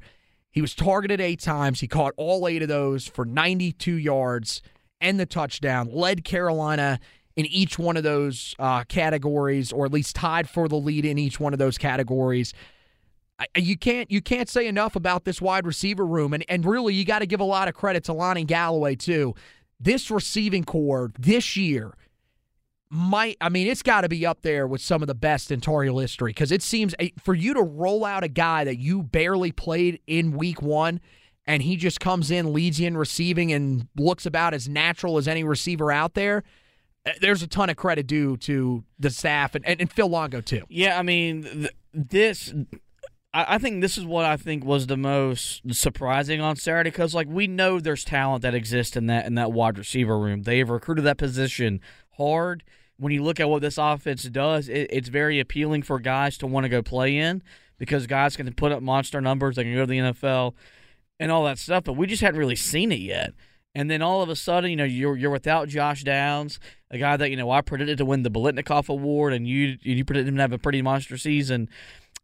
[0.50, 1.80] he was targeted 8 times.
[1.80, 4.62] He caught all 8 of those for 92 yards
[5.00, 5.88] and the touchdown.
[5.92, 7.00] Led Carolina
[7.36, 11.18] in each one of those uh, categories, or at least tied for the lead in
[11.18, 12.52] each one of those categories.
[13.56, 17.04] You can't you can't say enough about this wide receiver room, and and really you
[17.04, 19.34] got to give a lot of credit to Lonnie Galloway too.
[19.78, 21.94] This receiving core this year
[22.90, 25.60] might I mean it's got to be up there with some of the best in
[25.60, 28.78] Tar Heel history because it seems eh, for you to roll out a guy that
[28.78, 31.00] you barely played in week one
[31.46, 35.28] and he just comes in leads you in receiving and looks about as natural as
[35.28, 36.42] any receiver out there
[37.06, 40.40] eh, there's a ton of credit due to the staff and, and, and Phil Longo
[40.40, 40.64] too.
[40.68, 42.52] Yeah, I mean, th- this.
[43.32, 47.14] I I think this is what I think was the most surprising on Saturday because,
[47.14, 50.42] like, we know there's talent that exists in that in that wide receiver room.
[50.42, 51.80] They have recruited that position
[52.16, 52.64] hard.
[52.96, 56.46] When you look at what this offense does, it, it's very appealing for guys to
[56.46, 57.42] want to go play in
[57.78, 59.56] because guys can put up monster numbers.
[59.56, 60.54] They can go to the NFL
[61.18, 61.84] and all that stuff.
[61.84, 63.32] But we just hadn't really seen it yet.
[63.74, 66.58] And then all of a sudden, you know, you're you're without Josh Downs,
[66.90, 70.04] a guy that you know I predicted to win the Biletnikoff Award, and you you
[70.04, 71.68] predicted him to have a pretty monster season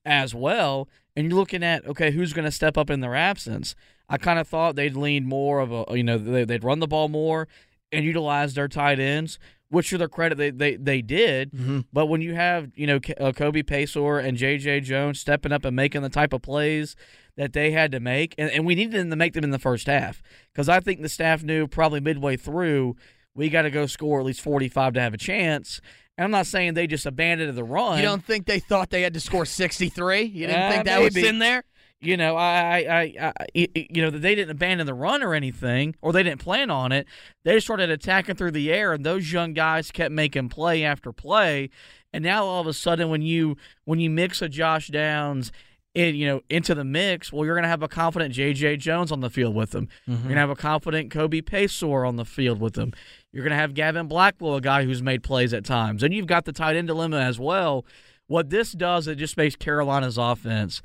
[0.07, 0.89] as well.
[1.15, 3.75] And you're looking at okay, who's going to step up in their absence?
[4.09, 6.87] I kind of thought they'd lean more of a you know they, they'd run the
[6.87, 7.49] ball more
[7.93, 9.39] and utilize their tight ends,
[9.69, 11.51] which to their credit they they, they did.
[11.93, 14.81] But when you have you know uh, Kobe Paysour and J.J.
[14.81, 16.97] Jones stepping up and making the type of plays
[17.37, 19.59] that they had to make, and, and we needed them to make them in the
[19.59, 22.97] first half because I think the staff knew probably midway through
[23.37, 25.81] we got to go score at least 45 to have a chance.
[26.19, 27.99] And I'm not saying they just abandoned the run.
[27.99, 30.23] You don't think they thought they had to score 63?
[30.23, 31.65] You didn't Uh, think that was in there?
[32.01, 36.13] you know, I, I, I, you know, they didn't abandon the run or anything, or
[36.13, 37.07] they didn't plan on it.
[37.45, 41.11] They just started attacking through the air, and those young guys kept making play after
[41.13, 41.71] play.
[42.13, 45.53] And now all of a sudden, when you when you mix a Josh Downs,
[45.95, 48.77] in, you know, into the mix, well, you're going to have a confident J.J.
[48.77, 49.89] Jones on the field with them.
[50.07, 52.93] You're going to have a confident Kobe Paysour on the field with them.
[53.37, 56.27] You're going to have Gavin Blackwell, a guy who's made plays at times, and you've
[56.27, 57.85] got the tight end dilemma as well.
[58.29, 60.81] What this does, it just makes Carolina's offense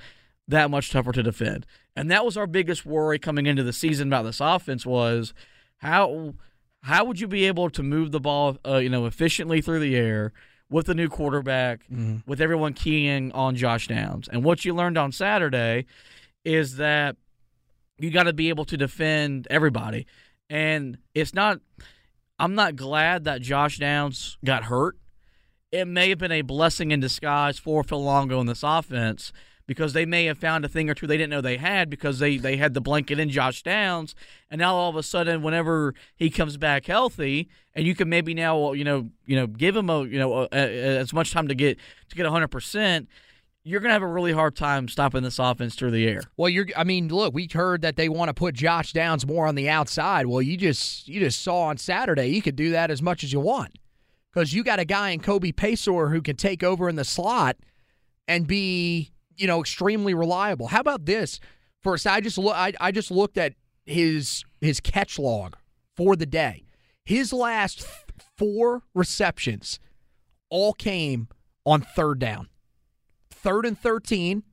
[0.50, 1.66] that much tougher to defend.
[1.96, 5.34] And that was our biggest worry coming into the season about this offense was
[5.78, 6.34] how
[6.82, 9.96] how would you be able to move the ball uh, you know efficiently through the
[9.96, 10.34] air
[10.70, 11.86] with the new quarterback,
[12.28, 14.28] with everyone keying on Josh Downs.
[14.28, 15.86] And what you learned on Saturday
[16.44, 17.16] is that
[17.98, 20.06] you got to be able to defend everybody.
[20.50, 21.62] And it's not,
[22.42, 24.98] I'm not glad that Josh Downs got hurt.
[25.72, 29.32] It may have been a blessing in disguise for Phil Longo in this offense
[29.68, 32.18] because they may have found a thing or two they didn't know they had because
[32.18, 34.16] they, they had the blanket in Josh Downs.
[34.50, 38.34] And now all of a sudden, whenever he comes back healthy, and you can maybe
[38.34, 41.48] now, you know, you know, give him a, you know, a, a, as much time
[41.48, 41.78] to get
[42.10, 43.06] to get 100%,
[43.64, 46.22] you're going to have a really hard time stopping this offense through the air.
[46.38, 46.68] Well, you're.
[46.76, 49.70] I mean, look, we heard that they want to put Josh Downs more on the
[49.70, 50.26] outside.
[50.26, 53.32] Well, you just you just saw on Saturday you could do that as much as
[53.32, 53.78] you want
[54.34, 57.58] because you got a guy in Kobe Paysour who can take over in the slot
[58.28, 60.68] and be you know extremely reliable.
[60.68, 61.40] How about this?
[61.82, 62.56] First, I just look.
[62.56, 63.54] I, I just looked at
[63.86, 65.56] his his catch log
[65.96, 66.66] for the day.
[67.06, 67.86] His last
[68.38, 69.80] four receptions
[70.50, 71.28] all came
[71.66, 72.48] on third down
[73.42, 74.44] third and 13,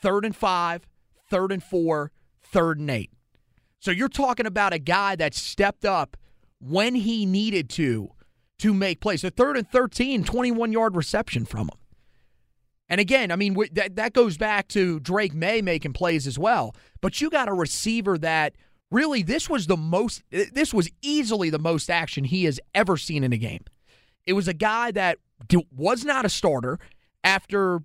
[0.00, 0.86] third and five,
[1.30, 3.10] third and four, third and eight.
[3.80, 6.16] So you're talking about a guy that stepped up
[6.60, 8.10] when he needed to
[8.58, 9.20] to make plays.
[9.20, 11.78] So third and 13, 21 yard reception from him.
[12.88, 16.74] And again, I mean, that, that goes back to Drake Maye making plays as well.
[17.00, 18.54] But you got a receiver that
[18.90, 23.22] really, this was the most, this was easily the most action he has ever seen
[23.22, 23.64] in a game.
[24.26, 25.18] It was a guy that
[25.70, 26.78] was not a starter
[27.22, 27.82] after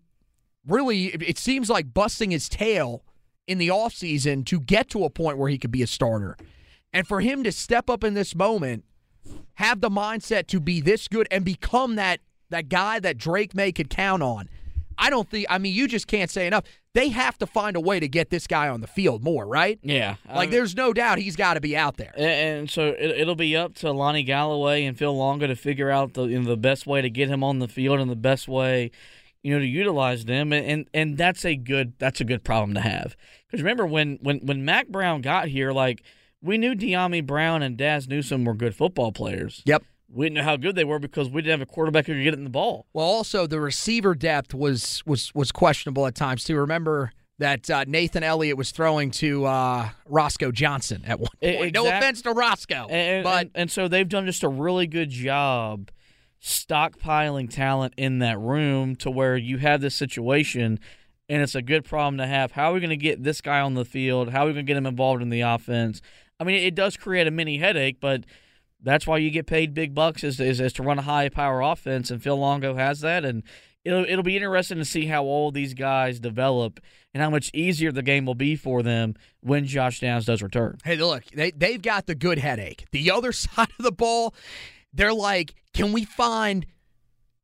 [0.68, 3.04] really, it seems like busting his tail
[3.48, 6.38] in the offseason to get to a point where he could be a starter.
[6.94, 8.86] And for him to step up in this moment,
[9.56, 13.72] have the mindset to be this good and become that that guy that Drake Maye
[13.72, 14.48] could count on.
[14.98, 16.66] I don't think I mean you just can't say enough.
[16.94, 19.80] They have to find a way to get this guy on the field more, right?
[19.82, 20.18] Yeah.
[20.32, 22.14] Like there's no doubt he's got to be out there.
[22.16, 26.14] And so it, will be up to Lonnie Galloway and Phil Longo to figure out
[26.14, 28.48] the you know, the best way to get him on the field and the best
[28.48, 28.92] way
[29.44, 32.74] you know, to utilize them, and and, and that's a good that's a good problem
[32.74, 33.16] to have.
[33.46, 36.02] Because remember when when when Mack Brown got here, like
[36.42, 39.62] we knew Dyami Brown and Dazz Newsome were good football players.
[39.66, 39.84] Yep.
[40.10, 42.24] We didn't know how good they were because we didn't have a quarterback who could
[42.24, 42.86] get it in the ball.
[42.94, 46.56] Well, also the receiver depth was was was questionable at times too.
[46.56, 51.68] Remember that uh, Nathan Elliott was throwing to uh, Roscoe Johnson at one point.
[51.68, 54.88] Exact- no offense to Roscoe, and, but and, and so they've done just a really
[54.88, 55.90] good job
[56.44, 60.80] stockpiling talent in that room to where you have this situation
[61.30, 62.52] and it's a good problem to have.
[62.52, 64.30] How are we going to get this guy on the field?
[64.30, 66.02] How are we going to get him involved in the offense?
[66.40, 68.26] I mean, it does create a mini headache, but
[68.82, 71.62] that's why you get paid big bucks is, is, is to run a high power
[71.62, 73.44] offense, and Phil Longo has that, and
[73.86, 76.80] it'll it'll be interesting to see how all these guys develop
[77.14, 80.78] and how much easier the game will be for them when Josh Downs does return.
[80.84, 82.86] Hey, look, they they've got the good headache.
[82.92, 84.34] The other side of the ball,
[84.94, 86.66] they're like, can we find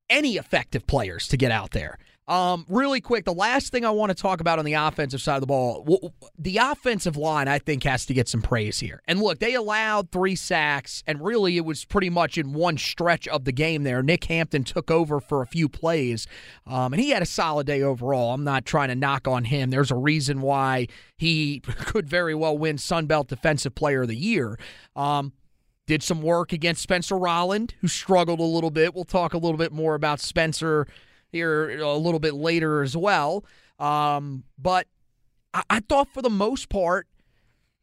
[0.10, 1.98] any effective players to get out there?
[2.30, 5.38] Um, really quick, the last thing I want to talk about on the offensive side
[5.38, 9.02] of the ball, the offensive line, I think, has to get some praise here.
[9.08, 13.28] And look, they allowed three sacks, and really it was pretty much in one stretch
[13.28, 14.04] of the game there.
[14.04, 16.28] Nick Hampton took over for a few plays,
[16.68, 18.36] um, and he had a solid day overall.
[18.36, 19.72] I'm not trying to knock on him.
[19.72, 20.86] There's a reason why
[21.18, 24.60] he could very well win Sun Belt Defensive Player of the Year.
[24.96, 25.34] Um,
[25.90, 28.94] did some work against Spencer Rolland, who struggled a little bit.
[28.94, 30.88] We'll talk a little bit more about Spencer
[31.32, 33.44] here a little bit later as well.
[33.80, 34.86] Um, but
[35.52, 37.08] I-, I thought for the most part,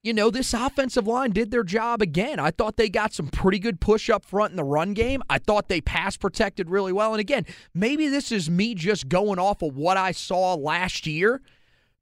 [0.05, 2.39] you know, this offensive line did their job again.
[2.39, 5.21] I thought they got some pretty good push up front in the run game.
[5.29, 7.13] I thought they pass protected really well.
[7.13, 11.43] And again, maybe this is me just going off of what I saw last year.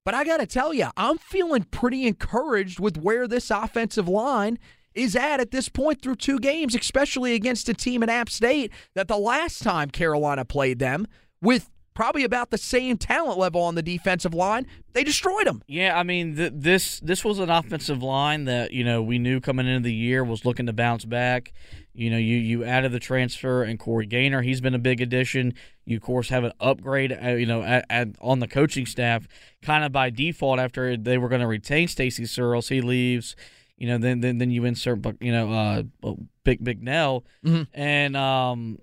[0.05, 4.59] But I got to tell you, I'm feeling pretty encouraged with where this offensive line
[4.95, 8.73] is at at this point through two games, especially against a team in App State
[8.95, 11.07] that the last time Carolina played them
[11.41, 15.63] with probably about the same talent level on the defensive line, they destroyed them.
[15.67, 19.41] Yeah, I mean th- this this was an offensive line that you know we knew
[19.41, 21.53] coming into the year was looking to bounce back.
[21.95, 25.55] You know, you you added the transfer and Corey Gaynor, he's been a big addition.
[25.85, 29.29] You of course have an upgrade, uh, you know, at, at, on the coaching staff,
[29.63, 33.37] kind of by default after they were going to retain Stacy Searels, he leaves.
[33.77, 36.13] You know, then then then you insert, you know, uh,
[36.45, 37.63] Big Bicknell, mm-hmm.
[37.73, 38.79] and um,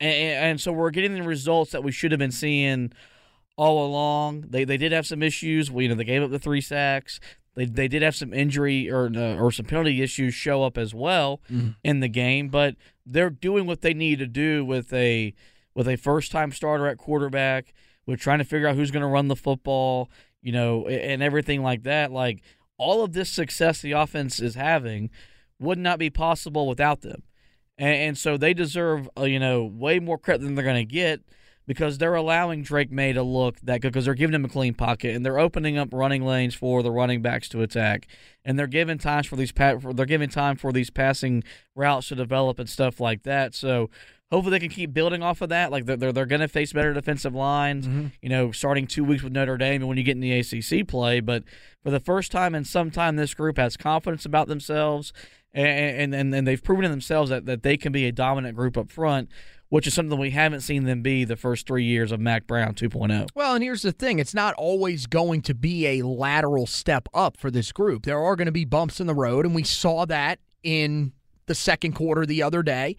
[0.00, 2.92] and, and so we're getting the results that we should have been seeing
[3.56, 4.46] all along.
[4.48, 5.70] They they did have some issues.
[5.70, 7.20] Well, you know, they gave up the three sacks.
[7.54, 10.94] They, they did have some injury or uh, or some penalty issues show up as
[10.94, 11.70] well mm-hmm.
[11.84, 15.34] in the game, but they're doing what they need to do with a
[15.74, 17.74] with a first time starter at quarterback.
[18.06, 20.10] We're trying to figure out who's going to run the football,
[20.40, 22.10] you know, and everything like that.
[22.10, 22.42] Like
[22.82, 25.08] all of this success the offense is having
[25.60, 27.22] would not be possible without them.
[27.78, 30.92] and, and so they deserve uh, you know way more credit than they're going to
[30.92, 31.20] get
[31.64, 34.74] because they're allowing Drake Maye to look that good because they're giving him a clean
[34.74, 38.08] pocket and they're opening up running lanes for the running backs to attack
[38.44, 41.44] and they're giving times for these pa- for, they're giving time for these passing
[41.76, 43.54] routes to develop and stuff like that.
[43.54, 43.90] So
[44.32, 45.70] hopefully they can keep building off of that.
[45.70, 47.86] Like they're they're, they're going to face better defensive lines.
[47.86, 48.06] Mm-hmm.
[48.22, 50.88] You know, starting two weeks with Notre Dame and when you get in the ACC
[50.88, 51.44] play, but
[51.82, 55.12] for the first time in some time, this group has confidence about themselves.
[55.54, 58.78] And, and and they've proven to themselves that, that they can be a dominant group
[58.78, 59.28] up front,
[59.68, 62.70] which is something we haven't seen them be the first three years of Mack Brown
[62.70, 62.88] oh.
[62.88, 63.28] 2.0.
[63.34, 67.36] Well, and here's the thing it's not always going to be a lateral step up
[67.36, 68.04] for this group.
[68.04, 71.12] There are going to be bumps in the road, and we saw that in
[71.44, 72.96] the second quarter the other day,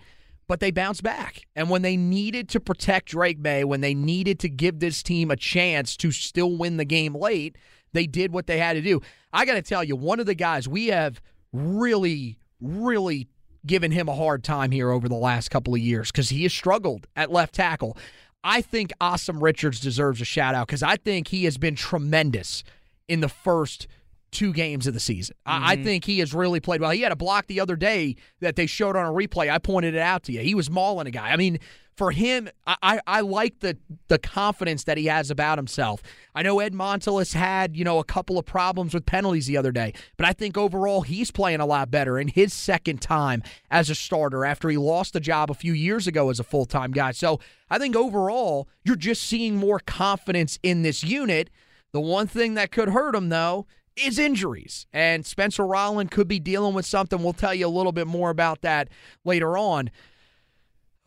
[0.53, 1.47] but they bounced back.
[1.55, 5.31] And when they needed to protect Drake Maye, when they needed to give this team
[5.31, 7.55] a chance to still win the game late,
[7.93, 9.01] they did what they had to do.
[9.33, 11.19] I got to tell you, one of the guys we have
[11.51, 13.29] really, really
[13.65, 16.53] given him a hard time here over the last couple of years because he has
[16.53, 17.97] struggled at left tackle.
[18.43, 22.63] I think Asim Richards deserves a shout out because I think he has been tremendous
[23.07, 23.87] in the first
[24.34, 25.36] two games of the season.
[25.47, 25.63] Mm-hmm.
[25.63, 26.91] I, I think he has really played well.
[26.91, 29.49] He had a block the other day that they showed on a replay.
[29.49, 30.41] I pointed it out to you.
[30.41, 31.29] He was mauling a guy.
[31.29, 31.59] I mean,
[31.95, 33.77] for him, I, I, I like the
[34.07, 36.01] the confidence that he has about himself.
[36.34, 39.71] I know Ed Montilus had, you know, a couple of problems with penalties the other
[39.71, 43.89] day, but I think overall he's playing a lot better in his second time as
[43.89, 46.91] a starter after he lost the job a few years ago as a full time
[46.91, 47.11] guy.
[47.11, 51.49] So I think overall you're just seeing more confidence in this unit.
[51.91, 54.85] The one thing that could hurt him, though, is injuries.
[54.93, 57.21] And Spencer Rolland could be dealing with something.
[57.21, 58.89] We'll tell you a little bit more about that
[59.23, 59.89] later on.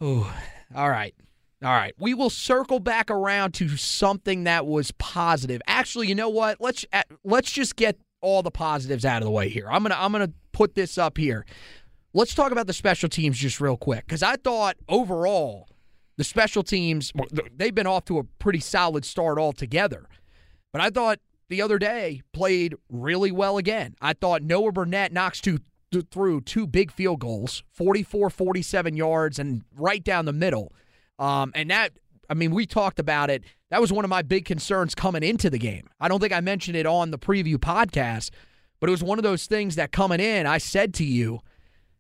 [0.01, 0.33] Oh,
[0.75, 1.15] all right.
[1.63, 1.95] All right.
[1.99, 5.63] We will circle back around to something that was positive.
[5.67, 6.61] Actually, you know what?
[6.61, 9.67] Let's uh, let's just get all the positives out of the way here.
[9.71, 11.47] I'm going to I'm going to put this up here.
[12.13, 15.69] Let's talk about the special teams just real quick cuz I thought overall
[16.17, 17.13] the special teams
[17.55, 20.07] they've been off to a pretty solid start altogether.
[20.73, 23.95] But I thought the other day played really well again.
[24.01, 25.59] I thought Noah Burnett knocks two
[26.11, 30.73] through two big field goals, 44 47 yards, and right down the middle.
[31.19, 31.93] Um, and that,
[32.29, 33.45] I mean, we talked about it.
[33.71, 35.89] That was one of my big concerns coming into the game.
[36.01, 38.31] I don't think I mentioned it on the preview podcast,
[38.81, 41.41] but it was one of those things that coming in, I said to you,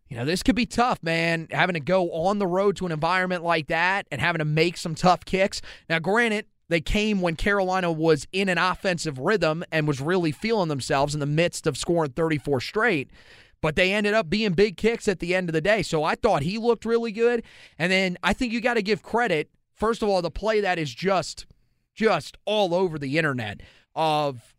[0.09, 2.93] you know, this could be tough, man, having to go on the road to an
[2.93, 5.61] environment like that and having to make some tough kicks.
[5.89, 10.69] Now, granted, they came when Carolina was in an offensive rhythm and was really feeling
[10.69, 13.11] themselves in the midst of scoring 34 straight
[13.61, 15.83] but they ended up being big kicks at the end of the day.
[15.83, 17.43] So I thought he looked really good.
[17.79, 20.79] And then I think you got to give credit, first of all, the play that
[20.79, 21.47] is just
[21.95, 23.63] just all over the internet
[23.95, 24.55] of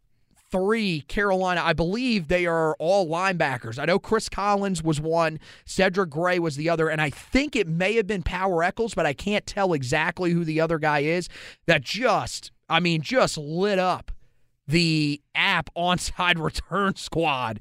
[0.52, 1.62] three Carolina.
[1.64, 3.80] I believe they are all linebackers.
[3.80, 7.68] I know Chris Collins was one, Cedric Gray was the other, and I think it
[7.68, 11.30] may have been Power Echols, but I can't tell exactly who the other guy is.
[11.66, 14.12] That just, I mean, just lit up
[14.68, 17.60] the app onside return squad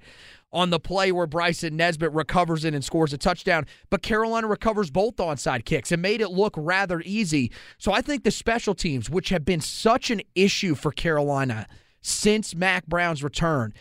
[0.52, 3.66] on the play where Bryson Nesbit recovers it and scores a touchdown.
[3.90, 7.52] But Carolina recovers both onside kicks and made it look rather easy.
[7.78, 11.66] So I think the special teams, which have been such an issue for Carolina
[12.00, 13.72] since Mack Brown's return,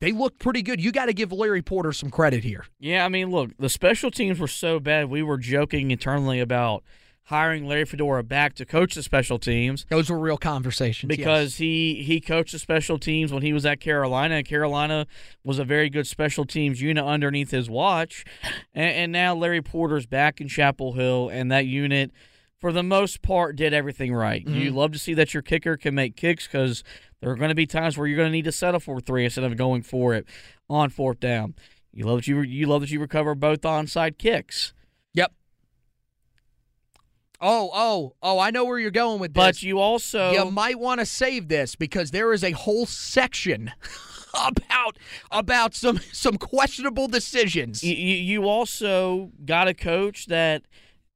[0.00, 0.80] they look pretty good.
[0.80, 2.66] You got to give Larry Porter some credit here.
[2.78, 5.08] Yeah, I mean, look, the special teams were so bad.
[5.08, 6.84] We were joking internally about
[7.26, 9.84] hiring Larry Fedora back to coach the special teams.
[9.88, 11.58] Those were real conversations because yes.
[11.58, 14.42] he he coached the special teams when he was at Carolina.
[14.42, 15.06] Carolina
[15.44, 18.24] was a very good special teams unit underneath his watch,
[18.74, 22.10] and, and now Larry Porter's back in Chapel Hill, and that unit.
[22.58, 24.42] For the most part, did everything right.
[24.42, 24.58] Mm-hmm.
[24.58, 26.82] You love to see that your kicker can make kicks because
[27.20, 29.24] there are going to be times where you're going to need to settle for three
[29.24, 30.26] instead of going for it
[30.68, 31.54] on fourth down.
[31.92, 34.74] You love that you you love that you recover both onside kicks.
[35.14, 35.32] Yep.
[37.40, 39.42] Oh, oh, oh, I know where you're going with this.
[39.42, 43.72] But you also You might want to save this because there is a whole section
[44.34, 44.98] about
[45.30, 47.82] about some some questionable decisions.
[47.82, 50.62] You, you also got a coach that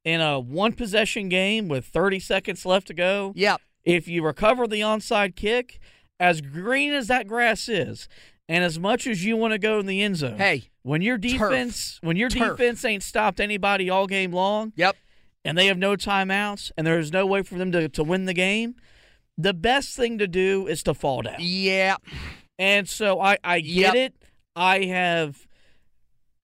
[0.03, 3.33] in a one possession game with 30 seconds left to go.
[3.35, 3.61] Yep.
[3.83, 5.79] If you recover the onside kick,
[6.19, 8.07] as green as that grass is,
[8.47, 11.17] and as much as you want to go in the end zone, hey, when your
[11.17, 12.07] defense turf.
[12.07, 12.57] when your turf.
[12.57, 14.95] defense ain't stopped anybody all game long, yep,
[15.43, 18.33] and they have no timeouts, and there's no way for them to, to win the
[18.33, 18.75] game,
[19.37, 21.35] the best thing to do is to fall down.
[21.39, 21.97] Yeah.
[22.59, 23.95] And so I, I get yep.
[23.95, 24.13] it.
[24.55, 25.47] I have.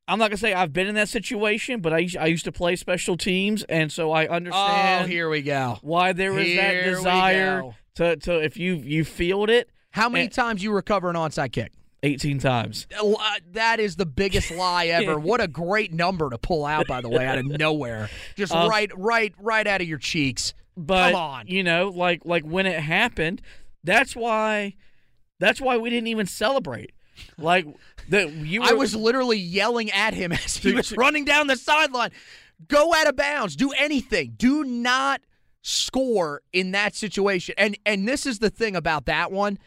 [0.07, 2.75] I'm not gonna say I've been in that situation, but I, I used to play
[2.75, 5.05] special teams, and so I understand.
[5.05, 5.79] Oh, here we go.
[5.81, 7.63] Why there is that desire
[7.95, 9.69] to, to if you you field it.
[9.91, 11.71] How many and, times you recover an onside kick?
[12.03, 12.87] 18 times.
[12.97, 13.15] Uh,
[13.53, 15.17] That is the biggest lie ever.
[15.19, 18.69] what a great number to pull out, by the way, out of nowhere, just Um,
[18.69, 20.53] right, right, right out of your cheeks.
[20.75, 21.47] But Come on.
[21.47, 23.41] you know, like like when it happened,
[23.83, 24.75] that's why
[25.39, 26.91] that's why we didn't even celebrate.
[27.37, 27.65] Like
[28.09, 31.55] the you were, I was literally yelling at him as he was running down the
[31.57, 32.11] sideline.
[32.67, 33.55] Go out of bounds.
[33.55, 34.33] Do anything.
[34.37, 35.21] Do not
[35.61, 37.53] score in that situation.
[37.57, 39.59] And and this is the thing about that one.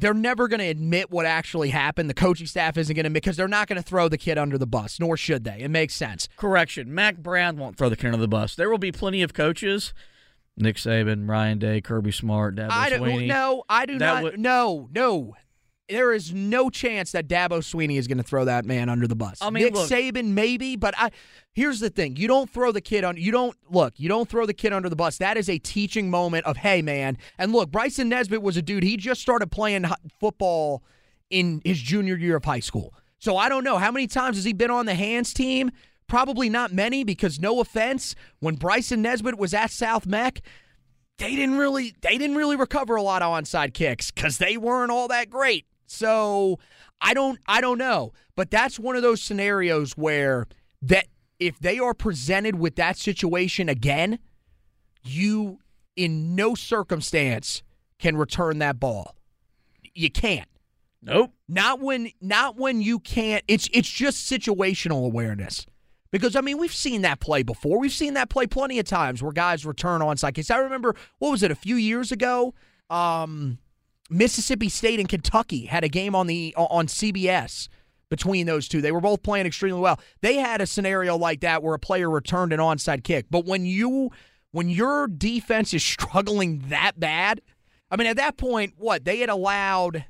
[0.00, 2.08] They're never going to admit what actually happened.
[2.08, 4.56] The coaching staff isn't going to because they're not going to throw the kid under
[4.56, 5.58] the bus, nor should they.
[5.58, 6.28] It makes sense.
[6.36, 6.94] correction.
[6.94, 8.54] Mack Brown won't throw the kid under the bus.
[8.54, 9.92] There will be plenty of coaches.
[10.56, 13.26] Nick Saban, Ryan Day, Kirby Smart, Dabo I don't Swinney.
[13.26, 15.34] no, I do That not would- no, no.
[15.88, 19.16] There is no chance that Dabo Swinney is going to throw that man under the
[19.16, 19.38] bus.
[19.40, 21.10] I mean, Nick look- Saban maybe, but I
[21.54, 23.16] here's the thing: you don't throw the kid on.
[23.16, 23.94] You don't look.
[23.96, 25.18] You don't throw the kid under the bus.
[25.18, 27.16] That is a teaching moment of hey, man.
[27.38, 28.82] And look, Bryson Nesbit was a dude.
[28.82, 29.86] He just started playing
[30.20, 30.82] football
[31.30, 32.94] in his junior year of high school.
[33.18, 35.70] So I don't know how many times has he been on the hands team.
[36.06, 40.40] Probably not many because no offense, when Bryson Nesbit was at South Meck,
[41.18, 44.90] they didn't really they didn't really recover a lot of onside kicks because they weren't
[44.90, 45.66] all that great.
[45.88, 46.58] So
[47.00, 50.46] I don't I don't know, but that's one of those scenarios where
[50.82, 51.06] that
[51.38, 54.18] if they are presented with that situation again,
[55.02, 55.58] you
[55.96, 57.62] in no circumstance
[57.98, 59.16] can return that ball.
[59.94, 60.48] You can't.
[61.02, 61.32] Nope.
[61.48, 65.64] Not when not when you can't it's it's just situational awareness.
[66.10, 67.78] Because I mean we've seen that play before.
[67.78, 70.50] We've seen that play plenty of times where guys return onside kicks.
[70.50, 72.54] I remember what was it a few years ago?
[72.90, 73.58] Um
[74.10, 77.68] Mississippi State and Kentucky had a game on the on CBS
[78.08, 78.80] between those two.
[78.80, 80.00] They were both playing extremely well.
[80.22, 83.26] They had a scenario like that where a player returned an onside kick.
[83.30, 84.10] But when you
[84.50, 87.42] when your defense is struggling that bad,
[87.90, 89.04] I mean at that point, what?
[89.04, 90.04] They had allowed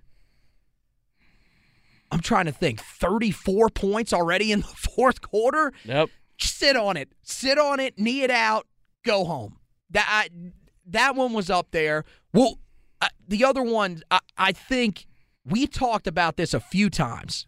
[2.10, 5.72] I'm trying to think, 34 points already in the fourth quarter?
[5.84, 6.10] Yep.
[6.38, 8.66] sit on it, sit on it, knee it out,
[9.04, 9.58] go home.
[9.90, 10.52] That I,
[10.86, 12.04] that one was up there.
[12.32, 12.58] Well,
[13.00, 15.06] uh, the other one, I, I think
[15.44, 17.46] we talked about this a few times,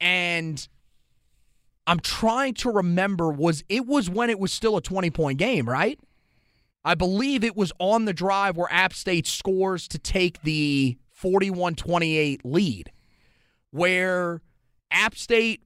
[0.00, 0.66] and
[1.86, 3.30] I'm trying to remember.
[3.30, 5.98] Was it was when it was still a 20 point game, right?
[6.84, 11.74] I believe it was on the drive where App State scores to take the 41
[11.74, 12.92] 28 lead,
[13.70, 14.42] where
[14.90, 15.62] App State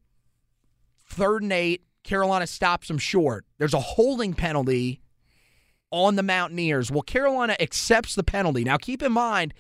[1.09, 1.83] third and eight.
[2.05, 3.45] Carolina stops them short.
[3.59, 5.03] There's a holding penalty
[5.91, 6.91] on the Mountaineers.
[6.91, 8.65] Well, Carolina accepts the penalty.
[8.65, 9.55] Now, keep in mind,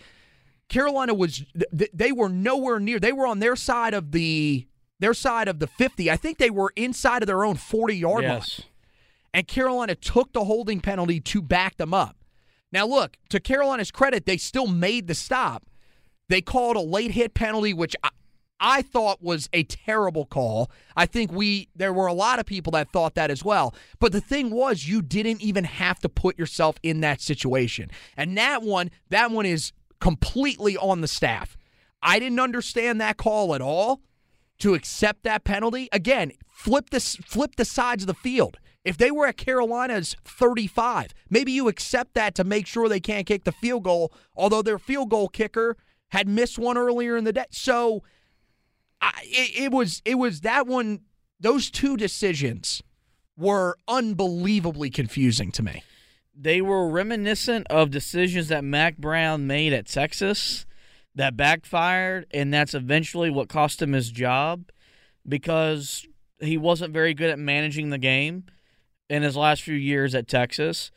[0.69, 3.01] Carolina was they were nowhere near.
[3.01, 4.67] They were on their side of the
[5.01, 6.11] their side of the 50.
[6.11, 8.67] I think they were inside of their own 40 yard line.
[9.33, 12.17] And Carolina took the holding penalty to back them up.
[12.73, 15.65] Now, look, to Carolina's credit, they still made the stop.
[16.29, 18.11] They called a late hit penalty, which I,
[18.61, 20.71] I thought was a terrible call.
[20.97, 23.75] I think we there were a lot of people that thought that as well.
[24.01, 27.91] But the thing was you didn't even have to put yourself in that situation.
[28.17, 31.57] And that one, that one is completely on the staff.
[32.03, 34.01] I didn't understand that call at all
[34.59, 35.89] to accept that penalty.
[35.93, 38.59] Again, flip this flip the sides of the field.
[38.85, 43.27] If they were at Carolina's 35, maybe you accept that to make sure they can't
[43.27, 45.77] kick the field goal, although their field goal kicker
[46.11, 47.45] had missed one earlier in the day.
[47.51, 48.03] So
[49.01, 51.01] I, it, it was it was that one.
[51.41, 52.83] Those two decisions
[53.37, 55.85] were unbelievably confusing to me.
[56.35, 60.67] They were reminiscent of decisions that Mack Brown made at Texas
[61.15, 64.71] that backfired, and that's eventually what cost him his job
[65.27, 66.07] because
[66.41, 68.45] he wasn't very good at managing the game
[69.11, 70.91] in his last few years at Texas.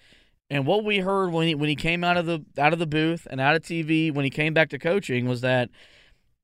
[0.50, 2.86] And what we heard when he when he came out of the out of the
[2.86, 5.70] booth and out of TV when he came back to coaching was that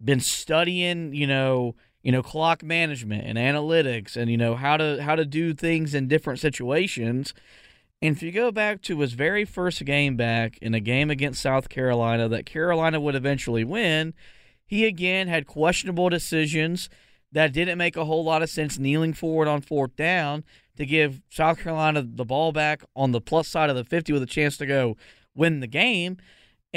[0.03, 5.01] been studying, you know, you know, clock management and analytics and you know how to
[5.01, 7.33] how to do things in different situations.
[8.01, 11.41] And if you go back to his very first game back in a game against
[11.41, 14.13] South Carolina that Carolina would eventually win,
[14.65, 16.89] he again had questionable decisions
[17.31, 20.43] that didn't make a whole lot of sense kneeling forward on fourth down
[20.77, 24.23] to give South Carolina the ball back on the plus side of the 50 with
[24.23, 24.95] a chance to go
[25.35, 26.17] win the game.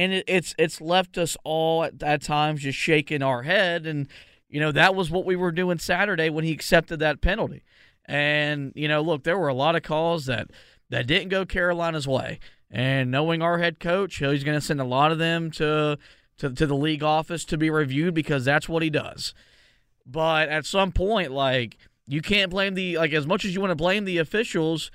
[0.01, 3.87] And it, it's it's left us all at, at times just shaking our head.
[3.87, 4.09] And,
[4.49, 7.63] you know, that was what we were doing Saturday when he accepted that penalty.
[8.07, 10.49] And, you know, look, there were a lot of calls that,
[10.89, 12.41] that didn't go Carolina's way.
[12.71, 15.99] And knowing our head coach, he's going to send a lot of them to,
[16.39, 19.35] to, to the league office to be reviewed because that's what he does.
[20.07, 21.77] But at some point, like,
[22.07, 24.91] you can't blame the like as much as you want to blame the officials.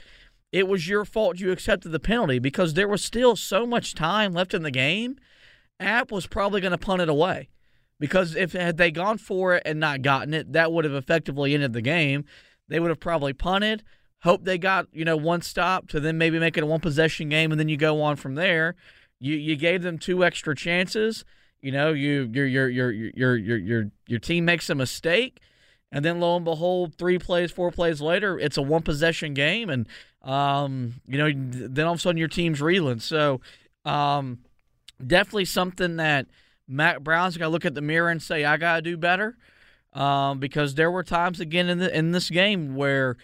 [0.55, 4.31] It was your fault you accepted the penalty because there was still so much time
[4.31, 5.17] left in the game.
[5.81, 7.49] App was probably going to punt it away
[7.99, 11.53] because if had they gone for it and not gotten it, that would have effectively
[11.53, 12.23] ended the game.
[12.69, 13.83] They would have probably punted,
[14.21, 17.27] hope they got you know one stop to then maybe make it a one possession
[17.27, 18.75] game, and then you go on from there.
[19.19, 21.25] You you gave them two extra chances.
[21.59, 25.41] You know, you your your your your your your your team makes a mistake,
[25.91, 29.69] and then lo and behold, three plays, four plays later, it's a one possession game,
[29.69, 29.87] and
[30.23, 32.99] um, you know, then all of a sudden your team's reeling.
[32.99, 33.41] So,
[33.85, 34.39] um,
[35.05, 36.27] definitely something that
[36.67, 39.37] Mack Brown's got to look at the mirror and say, I got to do better.
[39.93, 43.15] Um, because there were times again in the in this game where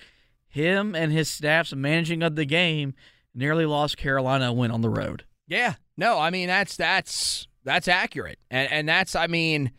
[0.48, 2.94] him and his staff's managing of the game
[3.36, 5.26] nearly lost Carolina a win on the road.
[5.48, 9.72] Yeah, no, I mean that's that's that's accurate, and and that's I mean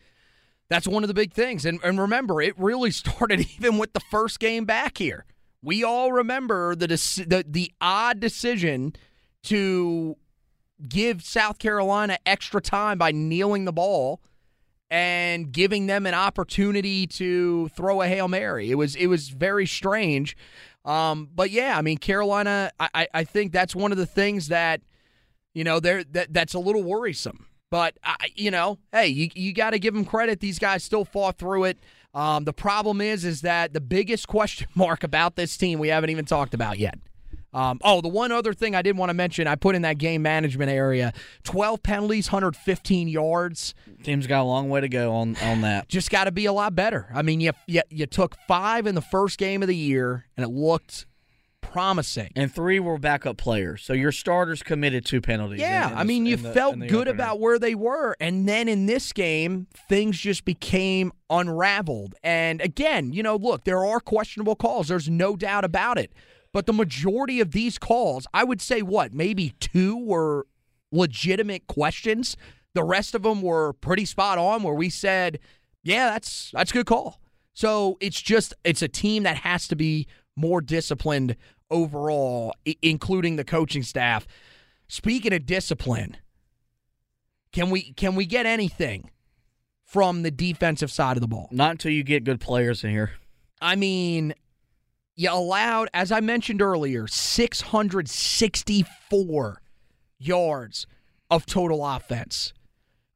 [0.69, 1.65] that's one of the big things.
[1.65, 5.25] And and remember, it really started even with the first game back here.
[5.61, 8.93] We all remember the the the odd decision
[9.43, 10.17] to
[10.87, 14.21] give South Carolina extra time by kneeling the ball
[14.89, 18.69] and giving them an opportunity to throw a hail mary.
[18.69, 20.35] It was it was very strange,
[20.85, 22.71] um, but yeah, I mean Carolina.
[22.79, 24.81] I, I think that's one of the things that
[25.53, 27.47] you know there that that's a little worrisome.
[27.73, 30.39] But I, you know, hey, you you got to give them credit.
[30.39, 31.79] These guys still fought through it.
[32.13, 36.11] Um, the problem is, is that the biggest question mark about this team we haven't
[36.11, 36.99] even talked about yet
[37.53, 39.97] um, oh, the one other thing I did want to mention, I put in that
[39.97, 41.13] game management area:
[41.43, 43.75] twelve penalties, hundred fifteen yards.
[44.03, 45.87] Team's got a long way to go on on that.
[45.93, 47.07] Just got to be a lot better.
[47.13, 50.43] I mean, you, you you took five in the first game of the year, and
[50.43, 51.05] it looked
[51.63, 52.31] promising.
[52.35, 55.59] And three were backup players, so your starters committed two penalties.
[55.59, 57.11] Yeah, in, in I mean, the, you the, felt good opener.
[57.11, 62.13] about where they were, and then in this game, things just became unraveled.
[62.23, 64.89] And again, you know, look, there are questionable calls.
[64.89, 66.13] There's no doubt about it.
[66.51, 70.45] But the majority of these calls, I would say, what, maybe two were
[70.91, 72.37] legitimate questions.
[72.75, 75.39] The rest of them were pretty spot on where we said,
[75.83, 77.19] yeah, that's that's a good call.
[77.53, 81.35] So it's just it's a team that has to be more disciplined
[81.73, 84.25] overall, I- including the coaching staff.
[84.87, 86.15] Speaking of discipline,
[87.51, 89.09] can we can we get anything
[89.83, 91.49] from the defensive side of the ball?
[91.51, 93.13] Not until you get good players in here.
[93.61, 94.33] I mean,
[95.15, 99.61] you allowed, as I mentioned earlier, 664
[100.19, 100.85] yards
[101.29, 102.53] of total offense.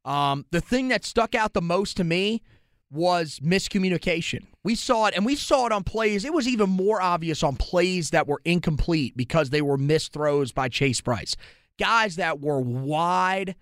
[0.04, 2.42] Um, the thing that stuck out the most to me
[2.90, 4.46] was miscommunication.
[4.64, 6.24] We saw it, and we saw it on plays.
[6.24, 10.52] It was even more obvious on plays that were incomplete because they were missed throws
[10.52, 11.36] by Chase Brice.
[11.78, 13.54] Guys that were wide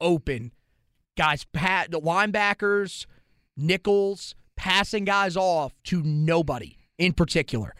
[0.00, 0.52] open.
[1.16, 3.06] Guys, pat the linebackers,
[3.56, 7.74] nickels, passing guys off to nobody in particular.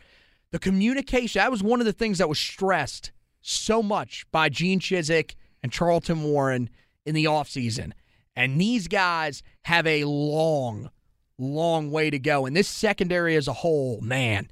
[0.52, 4.80] The communication, that was one of the things that was stressed so much by Gene
[4.80, 6.68] Chizik and Charlton Warren
[7.06, 7.92] in the offseason.
[8.36, 10.90] And these guys have a long,
[11.38, 12.46] long way to go.
[12.46, 14.50] And this secondary as a whole, man,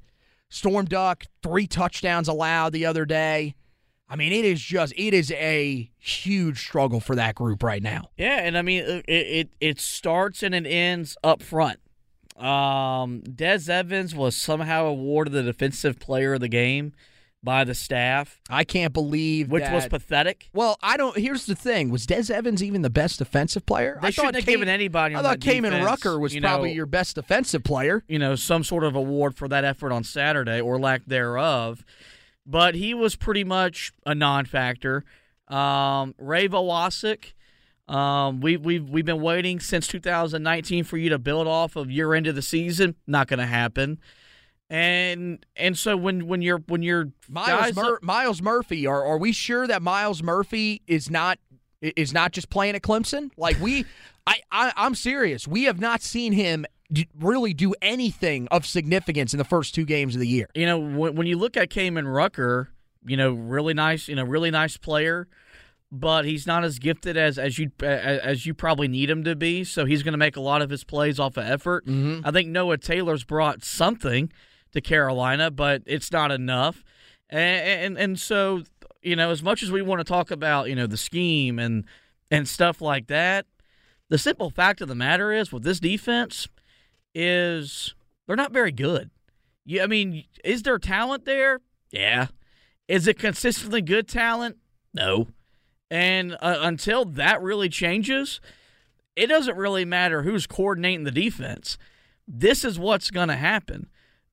[0.49, 3.55] Storm Duck, three touchdowns allowed the other day.
[4.11, 8.09] I mean, it is just, it is a huge struggle for that group right now.
[8.17, 11.79] Yeah, and I mean it it, it starts and it ends up front.
[12.35, 16.93] Um, Des Evans was somehow awarded the defensive player of the game
[17.41, 20.49] by the staff, I can't believe which was pathetic.
[20.53, 21.17] Well, I don't.
[21.17, 23.97] Here's the thing: was Des Evans even the best defensive player?
[24.01, 26.41] They I shouldn't thought have Cam- given anybody I thought that defense, Rucker was you
[26.41, 28.03] probably your best defensive player.
[28.07, 31.85] you know, some sort of award for that effort on Saturday or lack thereof.
[32.45, 35.05] But he was pretty much a non-factor.
[35.47, 37.33] Um, Ray Vohasek,
[37.87, 42.13] um, we, we've we've been waiting since 2019 for you to build off of your
[42.15, 42.95] end of the season.
[43.07, 43.99] Not going to happen.
[44.69, 48.85] And and so when when you're when you're Myles Mur- Myles Murphy.
[48.85, 51.39] Are are we sure that Myles Murphy is not
[51.81, 53.31] is not just playing at Clemson?
[53.35, 53.85] Like we,
[54.27, 55.47] I, I I'm serious.
[55.47, 59.85] We have not seen him d- really do anything of significance in the first two
[59.85, 60.47] games of the year.
[60.53, 62.69] you know when, when you look at Kaimon Rucker,
[63.05, 65.27] you know really nice, you know really nice player,
[65.91, 69.63] but he's not as gifted as as you as you probably need him to be.
[69.63, 71.87] So he's going to make a lot of his plays off of effort.
[71.87, 72.21] Mm-hmm.
[72.23, 74.31] I think Noah Taylor's brought something
[74.71, 76.83] to Carolina, but it's not enough.
[77.29, 78.63] And, and and so
[79.01, 81.85] you know as much as we want to talk about you know the scheme and
[82.31, 83.45] and stuff like that,
[84.09, 86.47] the simple fact of the matter is with this defense
[87.13, 87.93] is
[88.27, 89.09] they're not very good.
[89.65, 91.59] Yeah, I mean, is there talent there?
[91.91, 92.27] Yeah.
[92.87, 94.57] Is it consistently good talent?
[94.93, 95.27] No.
[95.91, 98.41] And uh, until that really changes,
[99.15, 101.77] it doesn't really matter who's coordinating the defense.
[102.27, 103.89] This is what's going to happen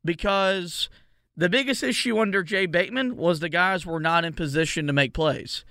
[0.07, 0.89] because
[1.37, 5.13] the biggest issue under Jay Bateman was the guys were not in position to make
[5.13, 5.65] plays.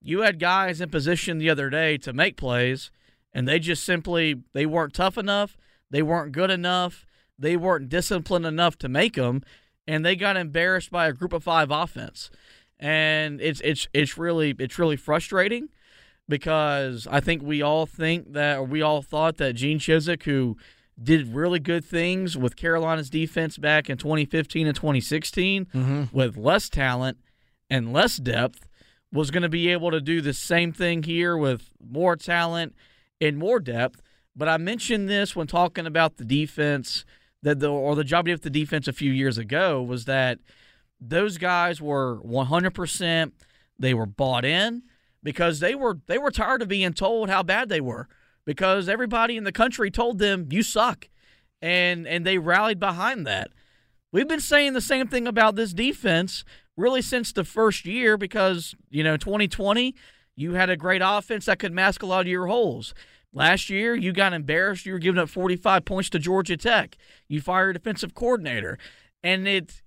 [0.00, 2.90] You had guys in position the other day to make plays,
[3.32, 5.56] and they just simply they weren't tough enough,
[5.90, 7.06] they weren't good enough,
[7.38, 9.42] they weren't disciplined enough to make them,
[9.86, 12.30] and they got embarrassed by a group of five offense,
[12.78, 15.68] and it's it's it's really it's really frustrating
[16.28, 20.56] because I think we all think that or we all thought that Gene Chizik who
[21.02, 26.02] did really good things with Carolina's defense back in 2015 and 2016 Mm-hmm.
[26.16, 27.18] with less talent
[27.70, 28.66] and less depth
[29.12, 32.74] was going to be able to do the same thing here with more talent
[33.20, 34.02] and more depth.
[34.36, 37.04] But I mentioned this when talking about the defense
[37.42, 40.38] that the or the job did with the defense a few years ago was that
[41.00, 43.32] those guys were 100%
[43.78, 44.82] they were bought in
[45.22, 48.08] because they were they were tired of being told how bad they were
[48.44, 51.08] because everybody in the country told them you suck
[51.62, 53.50] and and they rallied behind that.
[54.12, 56.44] We've been saying the same thing about this defense
[56.76, 59.94] really since the first year because, you know, 2020,
[60.34, 62.94] you had a great offense that could mask a lot of your holes.
[63.32, 64.86] Last year, you got embarrassed.
[64.86, 66.96] You were giving up 45 points to Georgia Tech.
[67.28, 68.78] You fired defensive coordinator.
[69.22, 69.82] And it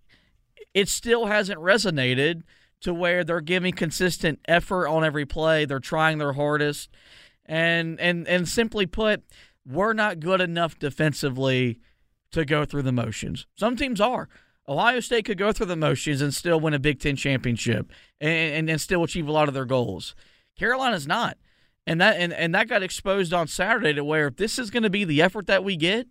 [0.74, 2.44] it still hasn't resonated
[2.82, 5.66] to where they're giving consistent effort on every play.
[5.66, 6.90] They're trying their hardest.
[7.46, 9.24] And and and simply put,
[9.66, 11.80] we're not good enough defensively
[12.32, 13.46] to go through the motions.
[13.56, 14.30] Some teams are.
[14.68, 17.92] Ohio State could go through the motions and still win a Big Ten championship
[18.22, 20.16] and, and, and still achieve a lot of their goals.
[20.58, 21.38] Carolina's not.
[21.86, 24.84] And that and, and that got exposed on Saturday to where if this is going
[24.84, 26.08] to be the effort that we get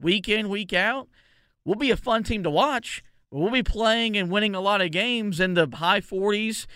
[0.00, 1.08] week in, week out,
[1.64, 3.02] we'll be a fun team to watch.
[3.30, 6.66] We'll be playing and winning a lot of games in the high 40s,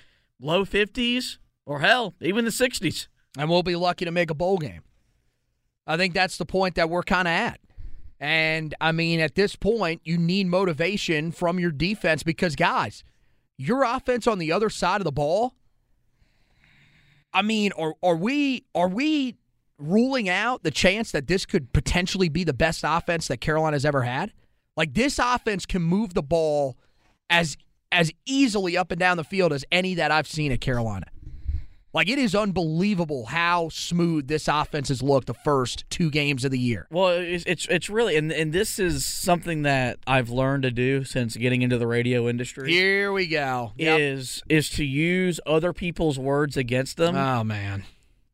[0.40, 3.06] low 50s, or hell, even the 60s.
[3.38, 4.82] And we'll be lucky to make a bowl game.
[5.86, 7.60] I think that's the point that we're kind of at.
[8.18, 13.02] And I mean, at this point, you need motivation from your defense because, guys,
[13.56, 15.54] your offense on the other side of the ball.
[17.32, 19.36] I mean, are are we are we
[19.78, 24.02] ruling out the chance that this could potentially be the best offense that Carolina's ever
[24.02, 24.32] had?
[24.76, 26.76] Like this offense can move the ball
[27.30, 27.56] as
[27.92, 31.06] as easily up and down the field as any that I've seen at Carolina.
[31.92, 36.50] Like it is unbelievable how smooth this offense has looked the first two games of
[36.50, 36.86] the year.
[36.90, 41.04] Well, it's it's, it's really and and this is something that I've learned to do
[41.04, 42.70] since getting into the radio industry.
[42.70, 43.72] Here we go.
[43.76, 44.00] Yep.
[44.00, 47.16] Is is to use other people's words against them.
[47.16, 47.84] Oh man.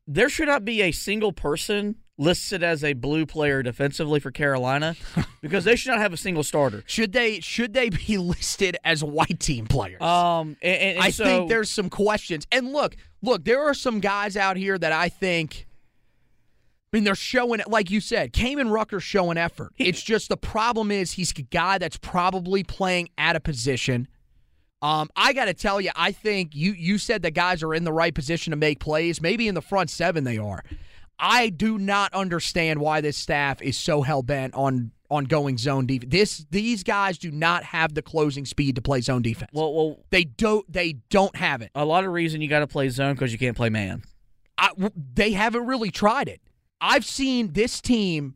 [0.07, 4.95] There should not be a single person listed as a blue player defensively for Carolina
[5.41, 6.83] because they should not have a single starter.
[6.87, 10.01] Should they should they be listed as white team players?
[10.01, 12.47] Um, and, and- I so, think there's some questions.
[12.51, 15.67] And look, look, there are some guys out here that I think
[16.91, 19.73] I mean, they're showing it, like you said, Kaimon Rucker's showing effort.
[19.77, 24.07] It's just the problem is he's a guy that's probably playing at a position.
[24.81, 27.83] Um, I got to tell you, I think you you said the guys are in
[27.83, 29.19] the right position to make plays.
[29.21, 30.63] Maybe in the front seven they are.
[31.19, 35.87] I do not understand why this staff is so hell bent on on going zone
[35.87, 36.11] defense.
[36.11, 39.49] This these guys do not have the closing speed to play zone defense.
[39.53, 40.71] well, well, They don't.
[40.71, 41.71] They don't have it.
[41.73, 44.03] a lot of reason you got to play zone because you can't play man.
[44.59, 44.69] I,
[45.13, 46.41] they haven't really tried it.
[46.81, 48.35] I've seen this team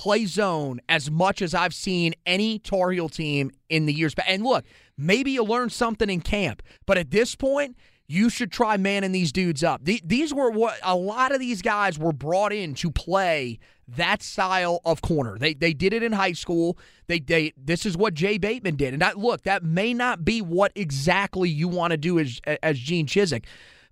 [0.00, 4.14] play zone as much as I've seen any Tar Heel team in the years.
[4.26, 4.64] And look,
[4.96, 7.76] maybe you learn something in camp, but at this point,
[8.08, 9.82] you should try manning these dudes up.
[9.84, 14.80] These were what a lot of these guys were brought in to play that style
[14.86, 15.36] of corner.
[15.36, 16.78] They they did it in high school.
[17.06, 18.94] They they this is what Jay Bateman did.
[18.94, 22.78] And that look, that may not be what exactly you want to do as as
[22.78, 23.44] Gene Chizik,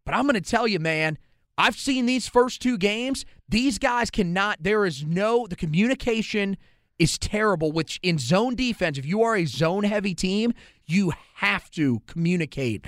[0.07, 1.19] but I'm going to tell you, man.
[1.59, 3.25] I've seen these first two games.
[3.49, 4.59] These guys cannot.
[4.61, 5.47] There is no.
[5.49, 6.57] The communication
[7.01, 7.73] is terrible.
[7.73, 10.55] Which in zone defense, if you are a zone heavy team,
[10.87, 12.87] you have to communicate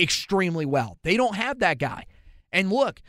[0.00, 0.98] extremely well.
[1.04, 2.06] They don't have that guy.
[2.52, 3.00] And look,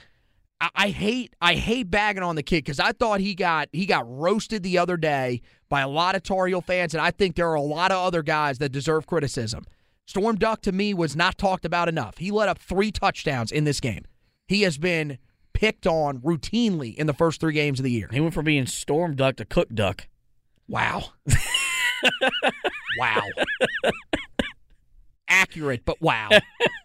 [0.75, 4.03] I, hate I hate bagging on the kid because I thought he got he got
[4.07, 7.49] roasted the other day by a lot of Tar Heel fans, and I think there
[7.49, 9.65] are a lot of other guys that deserve criticism.
[10.05, 12.17] Storm Duck to me was not talked about enough.
[12.17, 14.05] He let up three touchdowns in this game.
[14.49, 15.19] He has been
[15.53, 18.09] picked on routinely in the first three games of the year.
[18.11, 20.07] He went from being storm duck to cook duck.
[20.67, 21.11] Wow.
[22.97, 23.21] wow.
[25.27, 26.29] Accurate, but wow.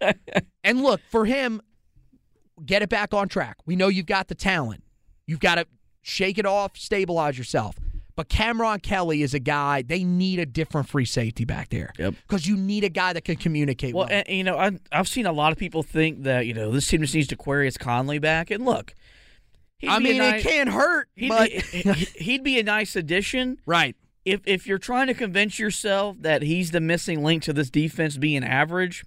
[0.62, 1.62] and look, for him,
[2.66, 3.56] get it back on track.
[3.64, 4.84] We know you've got the talent.
[5.26, 5.66] You've got to
[6.02, 7.76] shake it off, stabilize yourself.
[8.16, 11.92] But Cameron Kelly is a guy, they need a different free safety back there.
[11.98, 12.14] Yep.
[12.28, 14.06] Because you need a guy that can communicate well.
[14.08, 16.70] Well, and, you know, I, I've seen a lot of people think that you know
[16.70, 18.94] this team just needs Ja'Qurious Conley back, and look,
[19.86, 21.50] I mean, nice- it can't hurt, He'd, but.
[21.50, 23.58] be, he'd be a nice addition.
[23.66, 23.96] right.
[24.24, 28.16] if if you're trying to convince yourself that he's the missing link to this defense
[28.16, 29.04] being average,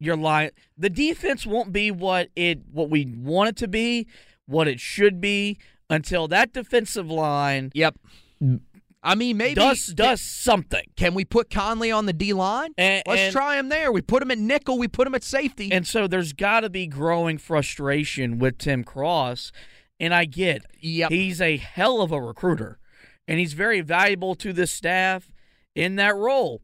[0.00, 0.50] you're lying.
[0.78, 4.06] The defense won't be what it what we want it to be
[4.46, 5.58] what it should be
[5.90, 7.96] until that defensive line Yep.
[9.06, 10.84] I mean, maybe does does something.
[10.96, 12.72] Can we put Conley on the D line?
[12.78, 13.92] And- Let's and- try him there.
[13.92, 14.78] We put him at nickel.
[14.78, 15.70] We put him at safety.
[15.70, 19.52] And so there's got to be growing frustration with Tim Cross.
[20.00, 21.10] And I get Yep.
[21.10, 22.78] he's a hell of a recruiter,
[23.28, 25.30] and he's very valuable to this staff
[25.74, 26.62] in that role.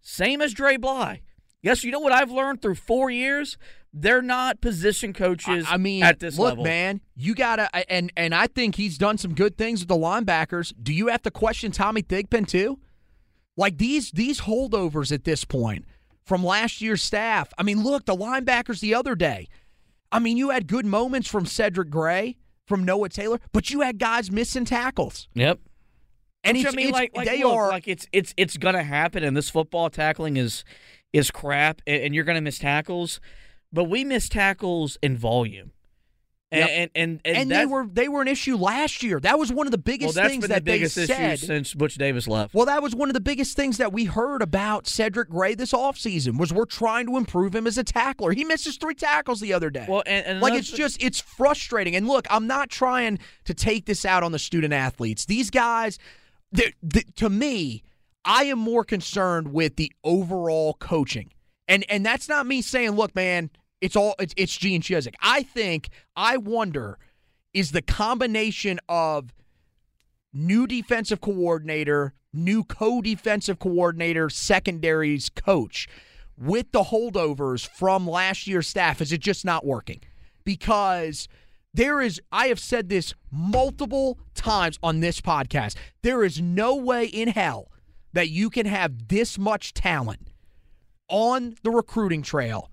[0.00, 1.20] Same as Dre Bly.
[1.62, 3.58] Yes, you know what I've learned through four years?
[3.92, 5.66] They're not position coaches.
[5.68, 9.18] I mean, at this look, level, man, you gotta, and and I think he's done
[9.18, 10.72] some good things with the linebackers.
[10.80, 12.78] Do you have to question Tommy Thigpen too?
[13.56, 15.84] Like these these holdovers at this point
[16.24, 17.48] from last year's staff.
[17.58, 19.48] I mean, look, the linebackers the other day.
[20.12, 22.36] I mean, you had good moments from Cedric Gray,
[22.66, 25.28] from Noah Taylor, but you had guys missing tackles.
[25.34, 25.58] Yep.
[26.44, 28.56] And Which, it's, I mean, it's- like, like they look, are like it's it's it's
[28.58, 30.62] gonna happen, and this football tackling is
[31.12, 33.20] is crap, and, and you're gonna miss tackles,
[33.72, 35.72] but we miss tackles in volume,
[36.50, 36.68] and Yep.
[36.70, 39.20] and and, and, and they were they were an issue last year.
[39.20, 41.38] That was one of the biggest that's things that the biggest they issue said.
[41.40, 42.54] since Butch Davis left.
[42.54, 45.72] Well, that was one of the biggest things that we heard about Cedric Gray this
[45.72, 48.32] offseason was we're trying to improve him as a tackler.
[48.32, 49.84] He misses three tackles the other day.
[49.86, 51.94] Well, and, and like it's just it's frustrating.
[51.94, 55.26] And look, I'm not trying to take this out on the student athletes.
[55.26, 55.98] These guys,
[56.52, 57.82] they're- th- to me,
[58.24, 61.30] I am more concerned with the overall coaching.
[61.68, 63.50] And and that's not me saying, look, man,
[63.80, 65.14] it's all it's, it's Gene Chizik.
[65.20, 66.98] I think I wonder
[67.54, 69.32] is the combination of
[70.32, 75.88] new defensive coordinator, new co-defensive coordinator, secondaries coach
[76.36, 80.00] with the holdovers from last year's staff is it just not working?
[80.44, 81.28] Because
[81.74, 85.76] there is I have said this multiple times on this podcast.
[86.02, 87.70] There is no way in hell
[88.12, 90.30] that you can have this much talent
[91.08, 92.70] on the recruiting trail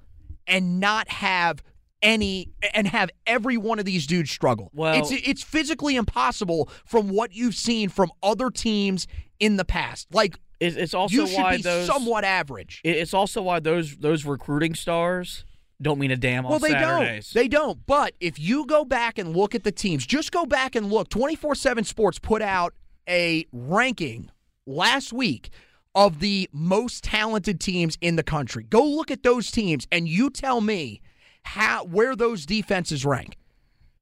[0.47, 1.63] and not have
[2.01, 4.69] any and have every one of these dudes struggle.
[4.73, 9.07] Well- it's it's physically impossible from what you've seen from other teams
[9.39, 10.07] in the past.
[10.13, 12.81] Like it's, it's also you should why be those somewhat average.
[12.83, 15.45] It's also why those those recruiting stars
[15.81, 17.31] don't mean a damn on well, they Saturdays.
[17.31, 17.41] don't.
[17.41, 17.85] They don't.
[17.85, 21.09] But if you go back and look at the teams, just go back and look.
[21.09, 22.73] 24 7 Sports put out
[23.09, 24.29] a ranking
[24.65, 25.49] last week
[25.95, 28.63] of the most talented teams in the country.
[28.63, 31.01] Go look at those teams and you tell me
[31.43, 33.37] how where those defenses rank.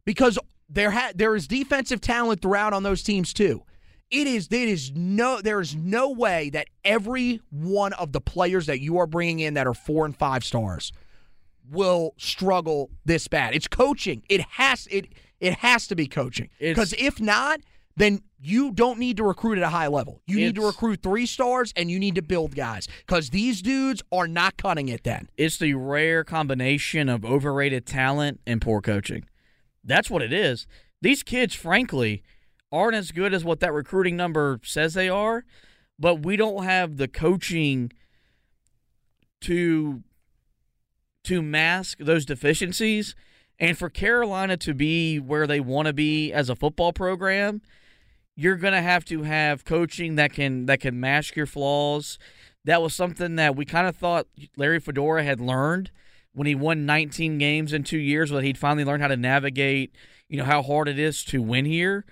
[0.04, 3.64] Because there ha- there is defensive talent throughout on those teams too.
[4.10, 8.66] It is it is no there is no way that every one of the players
[8.66, 10.92] that you are bringing in that are 4 and 5 stars
[11.70, 13.56] will struggle this bad.
[13.56, 14.24] It's coaching.
[14.30, 15.08] It has it
[15.40, 16.50] it has to be coaching.
[16.60, 17.60] Because if not,
[17.96, 20.22] then you don't need to recruit at a high level.
[20.26, 22.88] You need to recruit three stars and you need to build guys.
[23.06, 25.30] Because these dudes are not cutting it then.
[25.38, 29.26] it's the rare combination of overrated talent and poor coaching.
[29.84, 30.68] That's what it is.
[31.02, 32.24] These kids, frankly,
[32.72, 35.46] aren't as good as what that recruiting number says they are,
[36.00, 37.92] but we don't have the coaching
[39.42, 40.04] to
[41.26, 43.16] to mask those deficiencies
[43.60, 47.62] and for Carolina to be where they want to be as a football program,
[48.36, 52.18] you're going to have to have coaching that can that can mask your flaws.
[52.66, 55.92] That was something that we kind of thought Larry Fedora had learned
[56.34, 59.94] when he won 19 games in 2 years that he'd finally learned how to navigate,
[60.30, 62.06] you know, how hard it is to win here.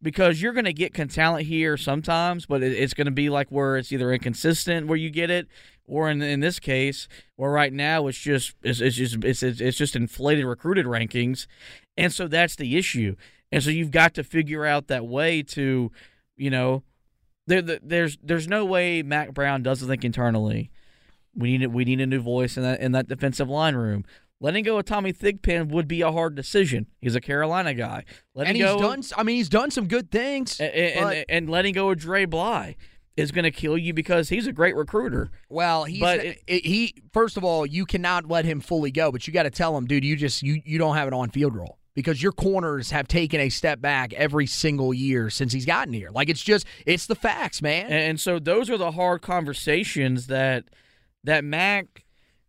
[0.00, 3.76] Because you're going to get talent here sometimes, but it's going to be like where
[3.76, 5.48] it's either inconsistent where you get it,
[5.86, 9.60] or in in this case, where right now it's just it's, it's just it's, it's
[9.60, 11.48] it's just inflated recruited rankings,
[11.96, 13.16] and so that's the issue,
[13.52, 15.90] and so you've got to figure out that way to,
[16.36, 16.82] you know,
[17.46, 20.70] there, there there's there's no way Mack Brown doesn't think internally.
[21.34, 24.04] We need we need a new voice in that in that defensive line room.
[24.40, 26.86] Letting go of Tommy Thigpen would be a hard decision.
[27.00, 28.04] He's a Carolina guy.
[28.34, 30.60] Letting and he's go, done I mean he's done some good things.
[30.60, 32.76] and, and, and letting go of Dre Bly
[33.16, 35.30] is going to kill you because he's a great recruiter.
[35.48, 39.10] Well, he's But it, it- he first of all, you cannot let him fully go,
[39.10, 41.54] but you got to tell him, dude, you just you you don't have an on-field
[41.56, 45.92] role because your corners have taken a step back every single year since he's gotten
[45.92, 46.10] here.
[46.12, 47.90] Like it's just it's the facts, man.
[47.90, 50.66] And, so those are the hard conversations that
[51.24, 52.04] that Mack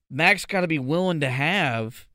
[0.08, 2.08] Mack's got to be willing to have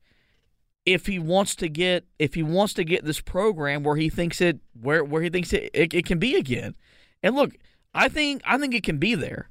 [0.85, 4.39] if he wants to get if he wants to get this program where he thinks
[4.39, 6.73] it where where he thinks it, it, it can be again.
[7.21, 7.57] And look,
[7.93, 9.49] I think I think it can be there.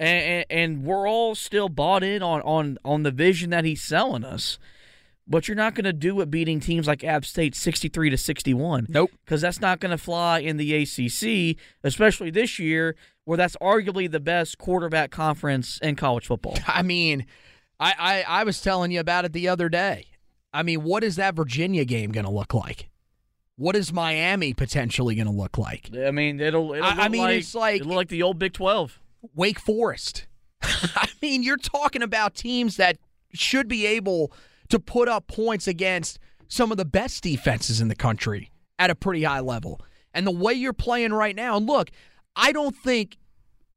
[0.00, 3.84] And, and, and we're all still bought in on, on, on the vision that he's
[3.84, 4.58] selling us.
[5.26, 8.86] But you're not going to do it beating teams like App State 63 to 61.
[8.90, 9.10] Nope.
[9.24, 12.94] Because that's not going to fly in the ACC, especially this year,
[13.24, 16.58] where that's arguably the best quarterback conference in college football.
[16.66, 17.24] I mean,
[17.80, 17.94] I,
[18.28, 20.08] I I was telling you about it the other day.
[20.52, 22.90] I mean, what is that Virginia game going to look like?
[23.56, 25.88] What is Miami potentially going to look like?
[25.96, 26.74] I mean, it'll.
[26.74, 29.00] it'll I- I mean, like, it's like- it'll look like the old Big Twelve.
[29.34, 30.26] Wake Forest.
[30.62, 32.98] I mean, you're talking about teams that
[33.32, 34.32] should be able
[34.68, 38.94] to put up points against some of the best defenses in the country at a
[38.94, 39.80] pretty high level.
[40.12, 41.90] And the way you're playing right now, and look,
[42.36, 43.16] I don't think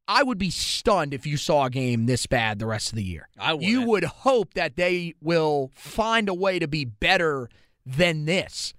[0.06, 3.02] I would be stunned if you saw a game this bad the rest of the
[3.04, 3.28] year.
[3.38, 3.88] I You wouldn't.
[3.88, 7.48] would hope that they will find a way to be better
[7.84, 8.72] than this.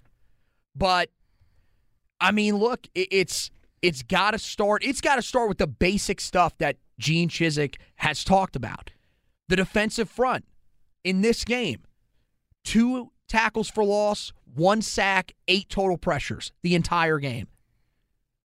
[0.74, 1.10] But
[2.20, 3.50] I mean, look, it's
[3.82, 4.84] it's got to start.
[4.84, 8.90] It's got to start with the basic stuff that Gene Chizik has talked about.
[9.48, 10.44] The defensive front
[11.02, 11.82] in this game,
[12.64, 17.48] two tackles for loss, one sack, eight total pressures the entire game.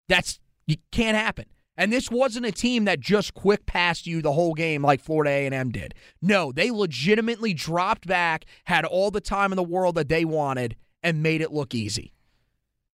[0.08, 1.46] That's you can't happen.
[1.78, 5.32] And this wasn't a team that just quick passed you the whole game like Florida
[5.32, 5.94] A&M did.
[6.22, 10.78] No, they legitimately dropped back, had all the time in the world that they wanted,
[11.04, 12.14] and made it look easy.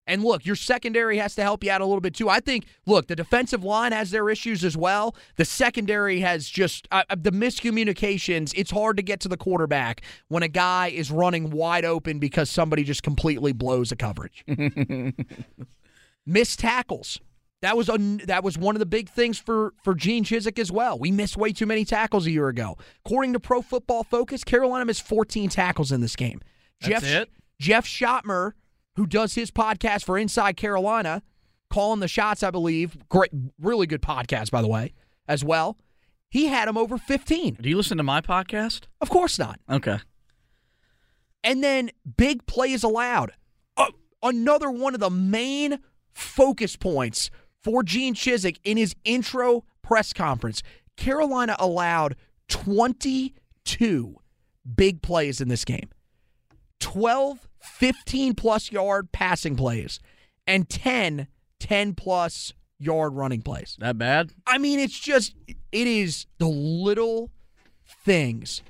[0.08, 2.28] And look, your secondary has to help you out a little bit too.
[2.28, 5.16] I think, look, the defensive line has their issues as well.
[5.36, 8.52] The secondary has just uh, uh, the miscommunications.
[8.56, 12.49] It's hard to get to the quarterback when a guy is running wide open because
[12.49, 14.43] somebody just completely blows a coverage.
[16.26, 17.20] Missed tackles.
[17.62, 20.72] That was a, that was one of the big things for for Gene Chizik as
[20.72, 20.97] well.
[20.97, 22.76] We missed way too many tackles a year ago.
[23.06, 26.41] According to Pro Football Focus, Carolina missed 14 tackles in this game.
[26.82, 27.30] That's Jeff it?
[27.60, 28.54] Jeff Schottmer,
[28.95, 31.23] who does his podcast for Inside Carolina,
[31.69, 32.97] calling the shots, I believe.
[33.09, 34.93] Great, really good podcast, by the way,
[35.27, 35.77] as well.
[36.29, 37.57] He had him over 15.
[37.61, 38.83] Do you listen to my podcast?
[39.01, 39.59] Of course not.
[39.69, 39.99] Okay.
[41.43, 43.33] And then big plays allowed.
[43.75, 43.91] Uh,
[44.23, 45.79] another one of the main
[46.13, 47.29] focus points
[47.63, 50.63] for Gene Chizik in his intro press conference.
[50.95, 52.15] Carolina allowed
[52.47, 54.15] 22
[54.75, 55.89] big plays in this game.
[56.79, 59.99] 12 15 plus yard passing plays
[60.47, 61.28] and 10
[61.62, 63.78] 10 plus yard running plays.
[63.80, 64.32] That bad?
[64.45, 67.32] I mean, it's just, it is the little
[68.03, 68.62] things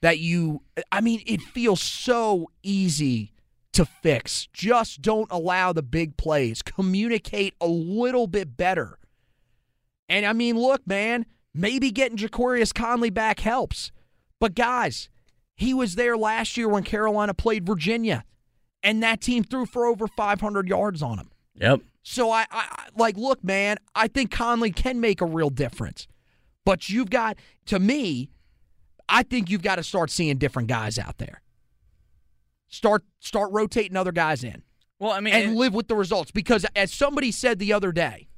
[0.00, 3.32] that you, I mean, it feels so easy
[3.74, 4.48] to fix.
[4.52, 6.62] Just don't allow the big plays.
[6.62, 8.98] Communicate a little bit better.
[10.08, 13.92] And I mean, look, man, maybe getting Ja'Qurious Conley back helps.
[14.40, 15.08] But guys,
[15.62, 18.24] he was there last year when Carolina played Virginia,
[18.82, 21.30] and that team threw for over 500 yards on him.
[21.54, 21.80] Yep.
[22.02, 26.08] So I, I like look, man, I think Conley can make a real difference.
[26.64, 27.36] But you've got
[27.66, 28.30] to me,
[29.08, 31.42] I think you've got to start seeing different guys out there.
[32.68, 34.62] Start start rotating other guys in
[34.98, 37.92] Well, I mean, and it- live with the results because as somebody said the other
[37.92, 38.28] day,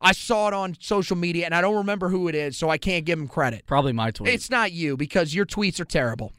[0.00, 2.78] I saw it on social media and I don't remember who it is, so I
[2.78, 3.66] can't give him credit.
[3.66, 4.32] probably my tweet.
[4.32, 6.32] It's not you because your tweets are terrible.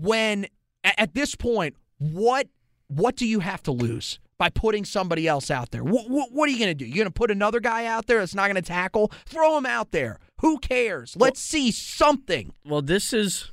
[0.00, 0.46] When
[0.84, 2.46] at this point, what
[2.88, 5.82] what do you have to lose by putting somebody else out there?
[5.84, 6.86] What, what, what are you going to do?
[6.86, 9.12] You're going to put another guy out there that's not going to tackle?
[9.26, 10.18] Throw him out there.
[10.40, 11.14] Who cares?
[11.18, 12.52] Let's see something.
[12.64, 13.52] well, this is.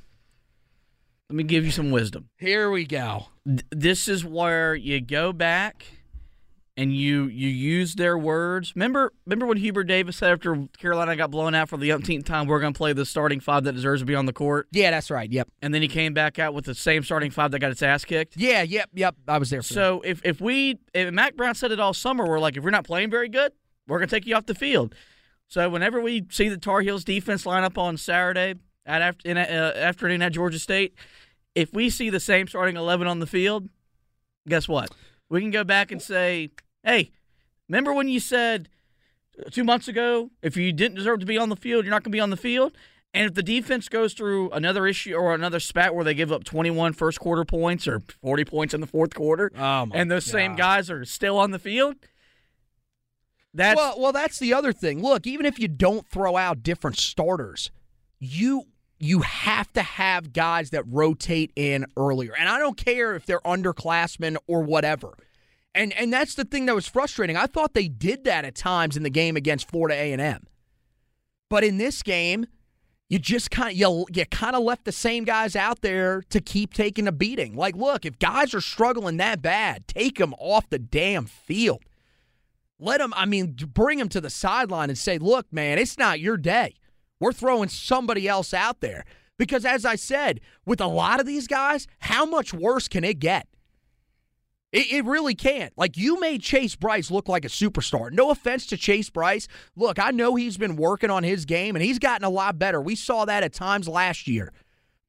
[1.28, 2.28] Let me give you some wisdom.
[2.38, 3.26] Here we go.
[3.44, 5.84] Th- This is where you go back
[6.78, 8.72] and you you use their words.
[8.76, 12.46] Remember, remember when Hubert Davis said after Carolina got blown out for the umpteenth time,
[12.46, 14.90] we're going to play the starting five that deserves to be on the court, Yeah,
[14.90, 15.30] that's right.
[15.30, 15.48] Yep.
[15.62, 18.04] and then he came back out with the same starting five that got its ass
[18.04, 18.36] kicked.
[18.36, 19.16] Yeah, yep, yep.
[19.26, 19.74] I was there for that.
[19.74, 22.70] So if if we if Mack Brown said it all summer, we're like, if we're
[22.70, 23.52] not playing very good,
[23.88, 24.94] we're gonna take you off the field.
[25.48, 28.54] So whenever we see the Tar Heels defense line up on Saturday
[28.84, 30.94] at after, in, uh, afternoon at Georgia State,
[31.54, 33.68] if we see the same starting eleven on the field,
[34.48, 34.90] guess what?
[35.28, 36.50] We can go back and say,
[36.86, 37.10] hey,
[37.68, 38.70] remember when you said
[39.38, 42.02] uh, two months ago, if you didn't deserve to be on the field, you're not
[42.02, 42.74] going to be on the field?
[43.12, 46.44] And if the defense goes through another issue or another spat where they give up
[46.44, 50.54] 21 first quarter points or 40 points in the fourth quarter, Oh, and those same
[50.54, 51.96] guys are still on the field,
[53.54, 55.02] that's well, well, that's the other thing.
[55.02, 57.70] Look, even if you don't throw out different starters,
[58.18, 58.64] you
[58.98, 62.34] you have to have guys that rotate in earlier.
[62.38, 65.14] And I don't care if they're underclassmen or whatever.
[65.76, 67.36] And and that's the thing that was frustrating.
[67.36, 70.46] I thought they did that at times in the game against Florida A&M.
[71.48, 72.46] But in this game,
[73.08, 76.40] you just kind of you, you kind of left the same guys out there to
[76.40, 77.54] keep taking a beating.
[77.54, 81.84] Like, look, if guys are struggling that bad, take them off the damn field.
[82.78, 86.20] Let them, I mean, bring them to the sideline and say, look, man, it's not
[86.20, 86.74] your day.
[87.20, 89.04] We're throwing somebody else out there.
[89.38, 93.18] Because as I said, with a lot of these guys, how much worse can it
[93.18, 93.46] get?
[94.76, 95.72] It, it really can't.
[95.78, 98.12] Like, you made Chase Brice look like a superstar.
[98.12, 99.48] No offense to Chase Brice.
[99.74, 102.80] Look, I know he's been working on his game and he's gotten a lot better.
[102.82, 104.52] We saw that at times last year.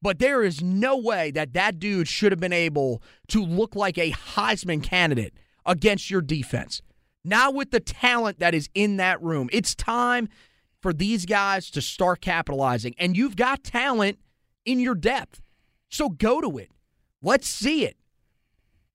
[0.01, 3.97] But there is no way that that dude should have been able to look like
[3.97, 5.33] a Heisman candidate
[5.65, 6.81] against your defense.
[7.25, 9.49] Not with the talent that is in that room.
[9.51, 10.29] It's time
[10.81, 12.95] for these guys to start capitalizing.
[12.97, 14.17] And you've got talent
[14.63, 15.41] in your depth.
[15.89, 16.71] So go to it.
[17.21, 17.96] Let's see it.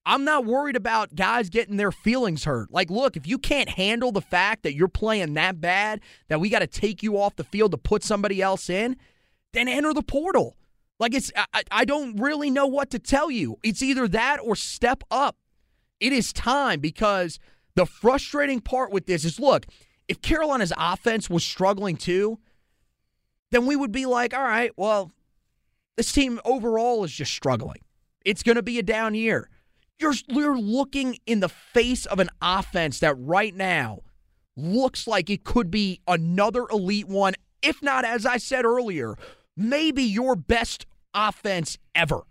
[0.04, 2.72] I'm not worried about guys getting their feelings hurt.
[2.72, 6.48] Like, look, if you can't handle the fact that you're playing that bad, that we
[6.48, 8.96] got to take you off the field to put somebody else in,
[9.52, 10.56] then enter the portal.
[10.98, 13.58] Like, it's, I, I don't really know what to tell you.
[13.62, 15.36] It's either that or step up.
[16.00, 17.38] It is time because
[17.76, 19.66] the frustrating part with this is look,
[20.08, 22.38] if Carolina's offense was struggling too,
[23.52, 25.12] then we would be like, all right, well,
[25.96, 27.82] this team overall is just struggling.
[28.24, 29.48] It's going to be a down year.
[30.02, 34.00] You're, you're looking in the face of an offense that right now
[34.56, 39.16] looks like it could be another elite one, if not, as I said earlier,
[39.56, 42.22] maybe your best offense ever.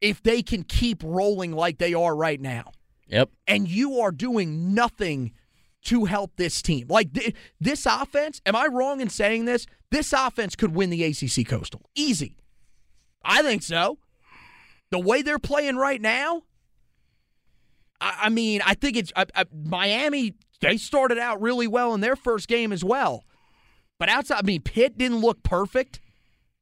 [0.00, 2.72] If they can keep rolling like they are right now.
[3.06, 3.30] Yep.
[3.46, 5.32] And you are doing nothing
[5.84, 6.86] to help this team.
[6.88, 9.66] Like th- this offense, am I wrong in saying this?
[9.90, 11.82] This offense could win the ACC Coastal.
[11.94, 12.36] Easy.
[13.24, 13.98] I think so.
[14.90, 16.42] The way they're playing right now,
[18.02, 20.34] I, I mean, I think it's I, I, Miami.
[20.60, 23.24] They started out really well in their first game as well,
[23.98, 26.00] but outside, I mean, Pitt didn't look perfect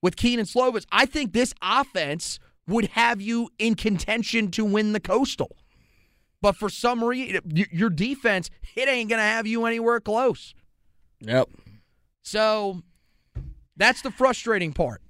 [0.01, 0.87] with Kedon Slovis.
[0.91, 5.57] I think this offense would have you in contention to win the Coastal.
[6.41, 10.55] But for some reason, your defense, it ain't going to have you anywhere close.
[11.21, 11.51] Yep.
[12.23, 12.81] So
[13.77, 15.03] that's the frustrating part.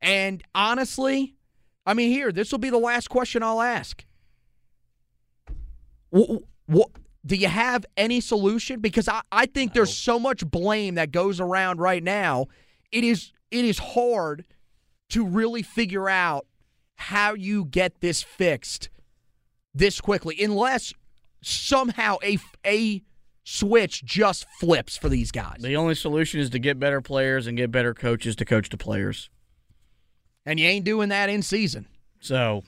[0.00, 1.34] And honestly,
[1.84, 4.04] I mean, here, this will be the last question I'll ask.
[6.10, 6.90] What, what,
[7.24, 8.80] do you have any solution?
[8.80, 12.46] Because I, I think there's so much blame that goes around right now.
[12.92, 14.44] It is it is hard
[15.10, 16.46] to really figure out
[16.96, 18.90] how you get this fixed
[19.74, 20.92] this quickly, unless
[21.42, 23.02] somehow a a
[23.44, 25.58] switch just flips for these guys.
[25.60, 28.76] The only solution is to get better players and get better coaches to coach the
[28.76, 29.30] players.
[30.46, 31.86] And you ain't doing that in season.
[32.20, 32.62] So,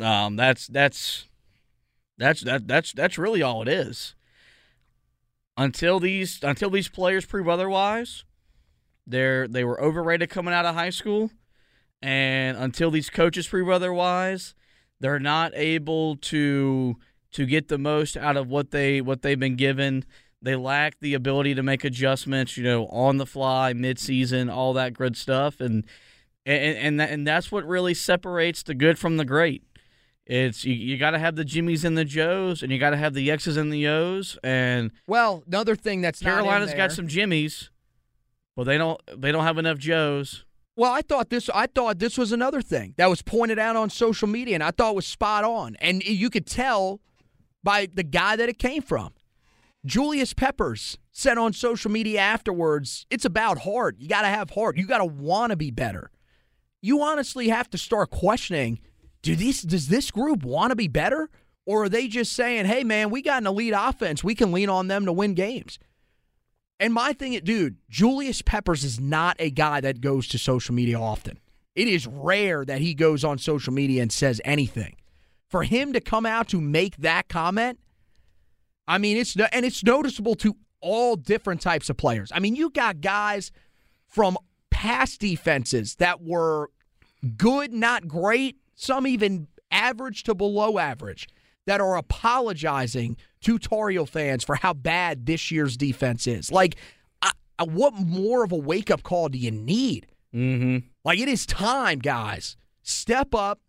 [0.00, 1.26] um, that's that's
[2.18, 4.14] that's that that's that's really all it is.
[5.56, 8.24] Until these until these players prove otherwise,
[9.06, 11.30] they're they were overrated coming out of high school,
[12.02, 14.54] and until these coaches prove otherwise,
[15.00, 16.96] they're not able to
[17.32, 20.04] to get the most out of what they what they've been given.
[20.40, 24.94] They lack the ability to make adjustments, you know, on the fly, midseason, all that
[24.94, 25.84] good stuff, and
[26.46, 29.62] and and, that, and that's what really separates the good from the great.
[30.28, 32.98] It's you, you got to have the Jimmies and the Joes, and you got to
[32.98, 34.38] have the X's and the O's.
[34.44, 37.70] And well, another thing that's Carolina's got some Jimmies,
[38.54, 40.44] but they don't they don't have enough Joes.
[40.76, 41.48] Well, I thought this.
[41.54, 44.70] I thought this was another thing that was pointed out on social media, and I
[44.70, 45.76] thought was spot on.
[45.80, 47.00] And you could tell
[47.64, 49.14] by the guy that it came from.
[49.86, 53.96] Julius Peppers said on social media afterwards, "It's about heart.
[53.98, 54.76] You got to have heart.
[54.76, 56.10] You got to want to be better.
[56.82, 58.78] You honestly have to start questioning:
[59.22, 59.62] Do these?
[59.62, 61.28] Does this group want to be better,
[61.66, 64.22] or are they just saying, "Hey, man, we got an elite offense.
[64.22, 65.78] We can lean on them to win games"?
[66.80, 70.98] And my thing, dude, Julius Peppers is not a guy that goes to social media
[70.98, 71.38] often.
[71.74, 74.96] It is rare that he goes on social media and says anything.
[75.48, 77.80] For him to come out to make that comment,
[78.86, 82.30] I mean, it's and it's noticeable to all different types of players.
[82.34, 83.50] I mean, you got guys
[84.06, 84.38] from
[84.70, 86.70] past defenses that were
[87.36, 91.28] good, not great, some even average to below average
[91.66, 96.50] that are apologizing to Tar Heel fans for how bad this year's defense is.
[96.50, 96.76] Like,
[97.20, 100.06] I, I, what more of a wake up call do you need?
[100.34, 100.86] Mm-hmm.
[101.04, 102.56] Like, it is time, guys.
[102.82, 103.60] Step up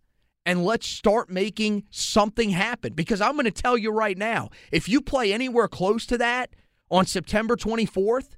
[0.46, 2.94] and let's start making something happen.
[2.94, 6.52] Because I'm going to tell you right now if you play anywhere close to that
[6.90, 8.36] on September 24th,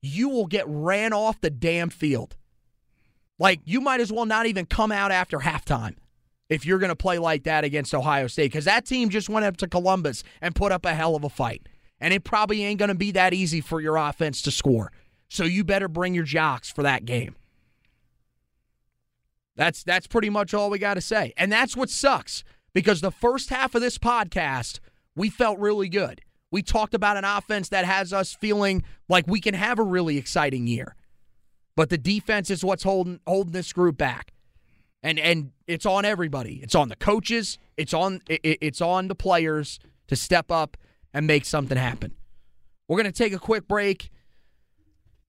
[0.00, 2.36] you will get ran off the damn field.
[3.40, 5.96] Like, you might as well not even come out after halftime
[6.50, 9.46] if you're going to play like that against Ohio State because that team just went
[9.46, 11.66] up to Columbus and put up a hell of a fight.
[11.98, 14.92] And it probably ain't going to be that easy for your offense to score.
[15.28, 17.34] So you better bring your jocks for that game.
[19.56, 21.32] That's that's pretty much all we got to say.
[21.36, 24.80] And that's what sucks because the first half of this podcast,
[25.14, 26.20] we felt really good.
[26.50, 30.16] We talked about an offense that has us feeling like we can have a really
[30.18, 30.96] exciting year.
[31.80, 34.34] But the defense is what's holding holding this group back
[35.02, 36.60] and and it's on everybody.
[36.62, 37.56] It's on the coaches.
[37.78, 39.78] It's on it, it's on the players
[40.08, 40.76] to step up
[41.14, 42.12] and make something happen.
[42.86, 44.10] We're going to take a quick break.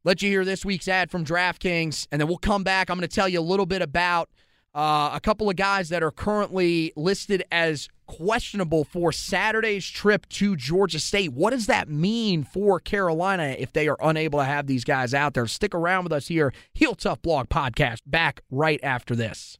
[0.03, 2.89] let you hear this week's ad from DraftKings, and then we'll come back.
[2.89, 4.29] I'm going to tell you a little bit about
[4.73, 10.55] uh, a couple of guys that are currently listed as questionable for Saturday's trip to
[10.55, 11.33] Georgia State.
[11.33, 15.33] What does that mean for Carolina if they are unable to have these guys out
[15.33, 15.47] there?
[15.47, 16.53] Stick around with us here.
[16.73, 19.57] Heel Tough Blog Podcast back right after this.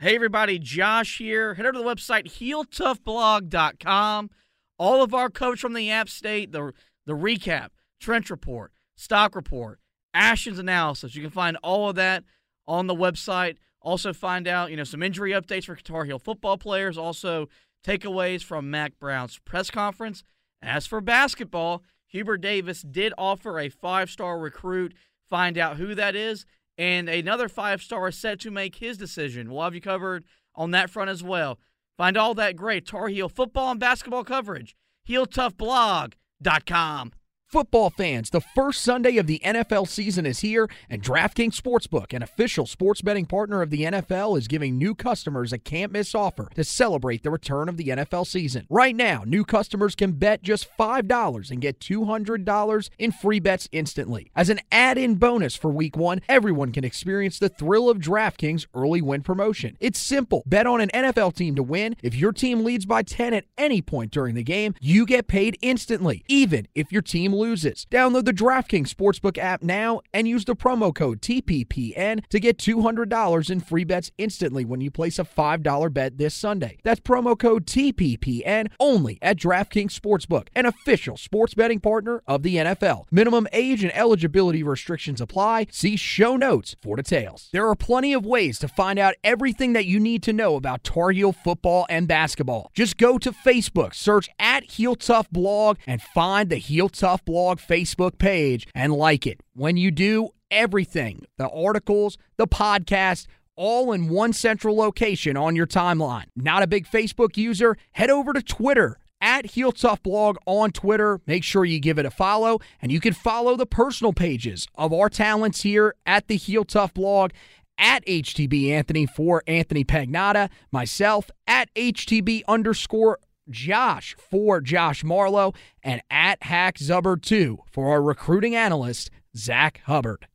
[0.00, 1.54] Hey, everybody, Josh here.
[1.54, 4.30] Head over to the website, heeltoughblog.com.
[4.78, 6.72] All of our coverage from the App State, the,
[7.04, 9.80] the recap, trench report, stock report,
[10.14, 11.16] Ashton's analysis.
[11.16, 12.22] You can find all of that
[12.68, 13.56] on the website.
[13.80, 16.98] Also, find out, you know, some injury updates for Tar Heel football players.
[16.98, 17.48] Also,
[17.86, 20.22] takeaways from Mack Brown's press conference.
[20.60, 24.94] As for basketball, Hubert Davis did offer a five star recruit.
[25.28, 26.46] Find out who that is
[26.78, 29.50] and another five star is set to make his decision.
[29.50, 30.22] We'll have you covered
[30.54, 31.58] on that front as well.
[31.96, 34.76] Find all that great Tar Heel football and basketball coverage.
[35.08, 37.12] HeelToughBlog.com.
[37.48, 42.22] Football fans, the first Sunday of the NFL season is here, and DraftKings Sportsbook, an
[42.22, 46.50] official sports betting partner of the NFL, is giving new customers a can't miss offer
[46.56, 48.66] to celebrate the return of the NFL season.
[48.68, 54.30] Right now, new customers can bet just $5 and get $200 in free bets instantly.
[54.36, 58.66] As an add in bonus for week one, everyone can experience the thrill of DraftKings
[58.74, 59.78] early win promotion.
[59.80, 61.96] It's simple bet on an NFL team to win.
[62.02, 65.56] If your team leads by 10 at any point during the game, you get paid
[65.62, 67.86] instantly, even if your team loses.
[67.90, 73.50] Download the DraftKings Sportsbook app now and use the promo code TPPN to get $200
[73.50, 76.78] in free bets instantly when you place a $5 bet this Sunday.
[76.82, 82.56] That's promo code TPPN only at DraftKings Sportsbook, an official sports betting partner of the
[82.56, 83.04] NFL.
[83.10, 85.66] Minimum age and eligibility restrictions apply.
[85.70, 87.48] See show notes for details.
[87.52, 90.84] There are plenty of ways to find out everything that you need to know about
[90.84, 92.70] Tar Heel football and basketball.
[92.74, 97.58] Just go to Facebook, search at Heel Tough Blog, and find the Heel Tough Blog
[97.58, 99.42] Facebook page and like it.
[99.52, 105.66] When you do, everything the articles, the podcast, all in one central location on your
[105.66, 106.24] timeline.
[106.34, 107.76] Not a big Facebook user?
[107.92, 111.20] Head over to Twitter at Heel Tough Blog on Twitter.
[111.26, 114.94] Make sure you give it a follow, and you can follow the personal pages of
[114.94, 117.32] our talents here at the Heel Tough Blog.
[117.80, 126.02] At HTB Anthony for Anthony Pagnotta, myself at HTB underscore Josh for Josh Marlowe, and
[126.10, 130.26] at Hack Zubbard 2 for our recruiting analyst, Zach Hubbard.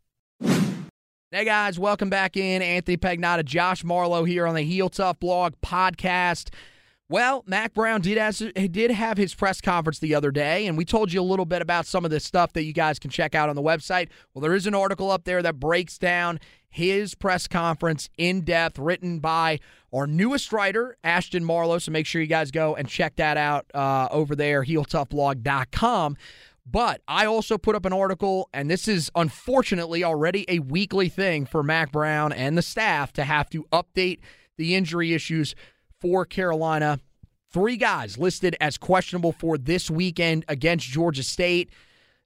[1.32, 2.62] Hey guys, welcome back in.
[2.62, 6.50] Anthony Pagnotta, Josh Marlowe here on the Heel Tough Blog podcast.
[7.10, 10.86] Well, Mack Brown did has, did have his press conference the other day, and we
[10.86, 13.36] told you a little bit about some of the stuff that you guys can check
[13.36, 14.10] out on the website.
[14.34, 16.40] Well, there is an article up there that breaks down
[16.74, 19.60] his press conference in depth, written by
[19.94, 21.78] our newest writer, Ashton Marlowe.
[21.78, 26.18] So make sure you guys go and check that out uh, over there, heeltoughblog.com.
[26.66, 31.46] But I also put up an article, and this is unfortunately already a weekly thing
[31.46, 34.20] for Mack Brown and the staff to have to update
[34.58, 35.54] the injury issues
[36.02, 37.00] for Carolina.
[37.52, 41.70] Three guys listed as questionable for this weekend against Georgia State.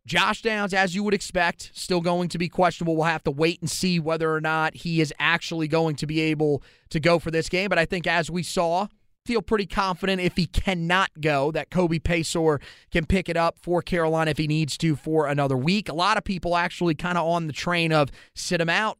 [0.07, 2.95] Josh Downs, as you would expect, still going to be questionable.
[2.95, 6.21] We'll have to wait and see whether or not he is actually going to be
[6.21, 7.67] able to go for this game.
[7.67, 8.87] But I think, as we saw,
[9.25, 13.81] feel pretty confident if he cannot go that Kobe Paysour can pick it up for
[13.81, 15.89] Carolina if he needs to for another week.
[15.89, 18.97] A lot of people actually kind of on the train of sit him out,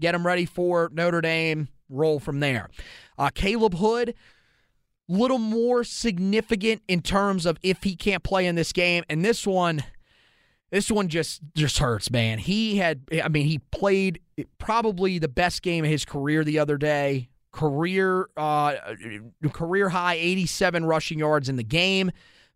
[0.00, 2.70] get him ready for Notre Dame, roll from there.
[3.18, 4.14] Uh, Caleb Hood,
[5.06, 9.46] little more significant in terms of if he can't play in this game, and this
[9.46, 9.84] one.
[10.70, 12.38] This one just just hurts, man.
[12.38, 14.20] He had, I mean, he played
[14.58, 18.74] probably the best game of his career the other day career uh,
[19.52, 22.12] career high 87 rushing yards in the game.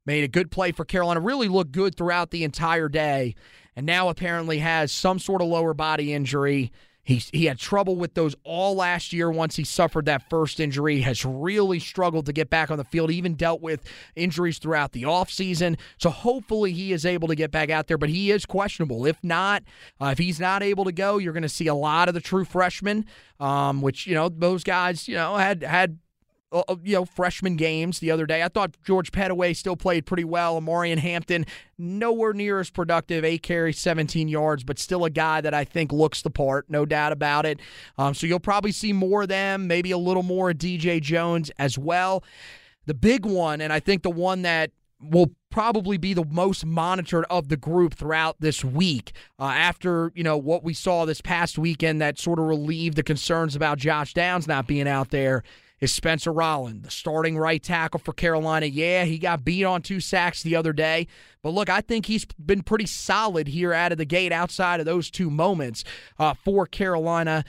[0.06, 1.20] Made a good play for Carolina.
[1.20, 3.34] Really looked good throughout the entire day,
[3.74, 6.70] and now apparently has some sort of lower body injury.
[7.02, 11.00] He, he had trouble with those all last year once he suffered that first injury,
[11.00, 13.82] has really struggled to get back on the field, even dealt with
[14.14, 15.78] injuries throughout the offseason.
[15.98, 19.06] So hopefully he is able to get back out there, but he is questionable.
[19.06, 19.62] If not,
[20.00, 22.20] uh, if he's not able to go, you're going to see a lot of the
[22.20, 23.06] true freshmen,
[23.38, 25.98] um, which, you know, those guys, you know, had had
[26.52, 28.42] uh, you know, freshman games the other day.
[28.42, 30.60] I thought George Pettaway still played pretty well.
[30.60, 31.46] Omarion Hampton,
[31.78, 33.24] nowhere near as productive.
[33.24, 36.84] Eight carries, 17 yards, but still a guy that I think looks the part, no
[36.84, 37.60] doubt about it.
[37.98, 41.50] Um, so you'll probably see more of them, maybe a little more of DJ Jones
[41.58, 42.24] as well.
[42.86, 47.24] The big one, and I think the one that will probably be the most monitored
[47.30, 51.58] of the group throughout this week uh, after you know what we saw this past
[51.58, 55.42] weekend that sort of relieved the concerns about Josh Downs not being out there
[55.80, 58.66] is Spencer Rolland, the starting right tackle for Carolina.
[58.66, 61.06] Yeah, he got beat on two sacks the other day.
[61.42, 64.86] But look, I think he's been pretty solid here out of the gate outside of
[64.86, 65.84] those two moments
[66.18, 67.44] uh, for Carolina.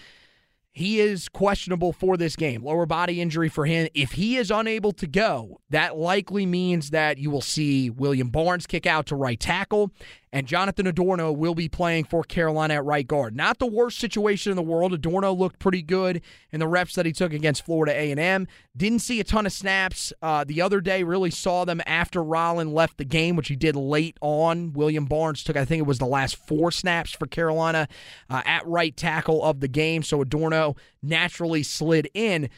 [0.73, 2.63] He is questionable for this game.
[2.63, 3.89] Lower body injury for him.
[3.93, 8.65] If he is unable to go, that likely means that you will see William Barnes
[8.65, 9.91] kick out to right tackle
[10.33, 13.35] and Jonathan Adorno will be playing for Carolina at right guard.
[13.35, 14.93] Not the worst situation in the world.
[14.93, 16.21] Adorno looked pretty good
[16.51, 18.47] in the reps that he took against Florida A&M.
[18.75, 21.03] Didn't see a ton of snaps uh, the other day.
[21.03, 24.71] Really saw them after Rollin left the game, which he did late on.
[24.73, 27.87] William Barnes took, I think it was the last four snaps for Carolina
[28.29, 30.01] uh, at right tackle of the game.
[30.03, 32.49] So Adorno naturally slid in.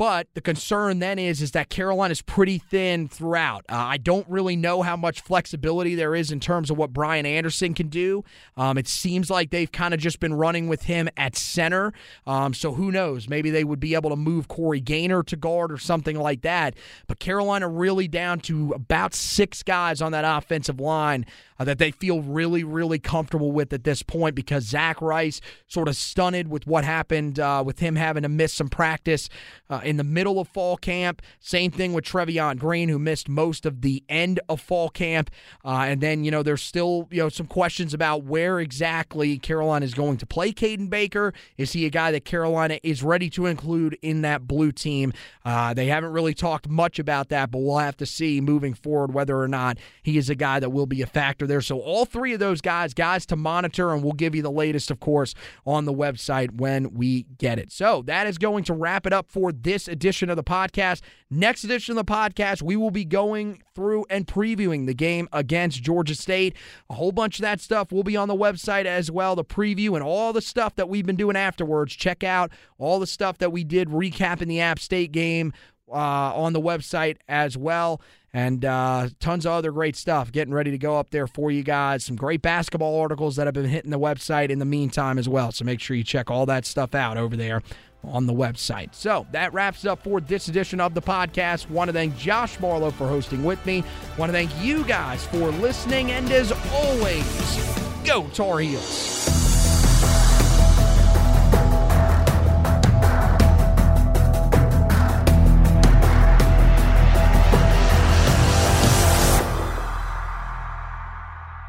[0.00, 3.66] But the concern then is is that Carolina is pretty thin throughout.
[3.68, 7.26] Uh, I don't really know how much flexibility there is in terms of what Brian
[7.26, 8.24] Anderson can do.
[8.56, 11.92] Um, it seems like they've kind of just been running with him at center.
[12.26, 13.28] Um, so who knows?
[13.28, 16.76] Maybe they would be able to move Corey Gaynor to guard or something like that.
[17.06, 21.26] But Carolina really down to about six guys on that offensive line
[21.60, 25.88] uh, that they feel really, really comfortable with at this point because Zach Rice sort
[25.88, 29.28] of stunted with what happened uh, with him having to miss some practice
[29.68, 31.20] uh, in the middle of fall camp.
[31.38, 35.30] Same thing with Trevion Green, who missed most of the end of fall camp.
[35.62, 39.84] Uh, and then, you know, there's still, you know, some questions about where exactly Carolina
[39.84, 41.34] is going to play Caden Baker.
[41.58, 45.12] Is he a guy that Carolina is ready to include in that blue team?
[45.44, 49.12] Uh, they haven't really talked much about that, but we'll have to see moving forward
[49.12, 51.60] whether or not he is a guy that will be a factor there.
[51.60, 54.90] So all three of those guys, guys to monitor, and we'll give you the latest,
[54.90, 55.34] of course,
[55.66, 57.70] on the website when we get it.
[57.70, 61.02] So that is going to wrap it up for this edition of the podcast.
[61.30, 65.82] Next edition of the podcast, we will be going through and previewing the game against
[65.82, 66.56] Georgia State.
[66.88, 69.36] A whole bunch of that stuff will be on the website as well.
[69.36, 71.94] The preview and all the stuff that we've been doing afterwards.
[71.94, 75.52] Check out all the stuff that we did recapping the App State game
[75.90, 75.94] uh,
[76.34, 78.00] on the website as well
[78.32, 81.62] and uh, tons of other great stuff getting ready to go up there for you
[81.62, 82.04] guys.
[82.04, 85.52] Some great basketball articles that have been hitting the website in the meantime as well.
[85.52, 87.62] So make sure you check all that stuff out over there
[88.04, 88.94] on the website.
[88.94, 91.68] So that wraps up for this edition of the podcast.
[91.68, 93.84] Want to thank Josh Marlowe for hosting with me.
[94.16, 96.12] Want to thank you guys for listening.
[96.12, 99.39] And as always, go Tar Heels.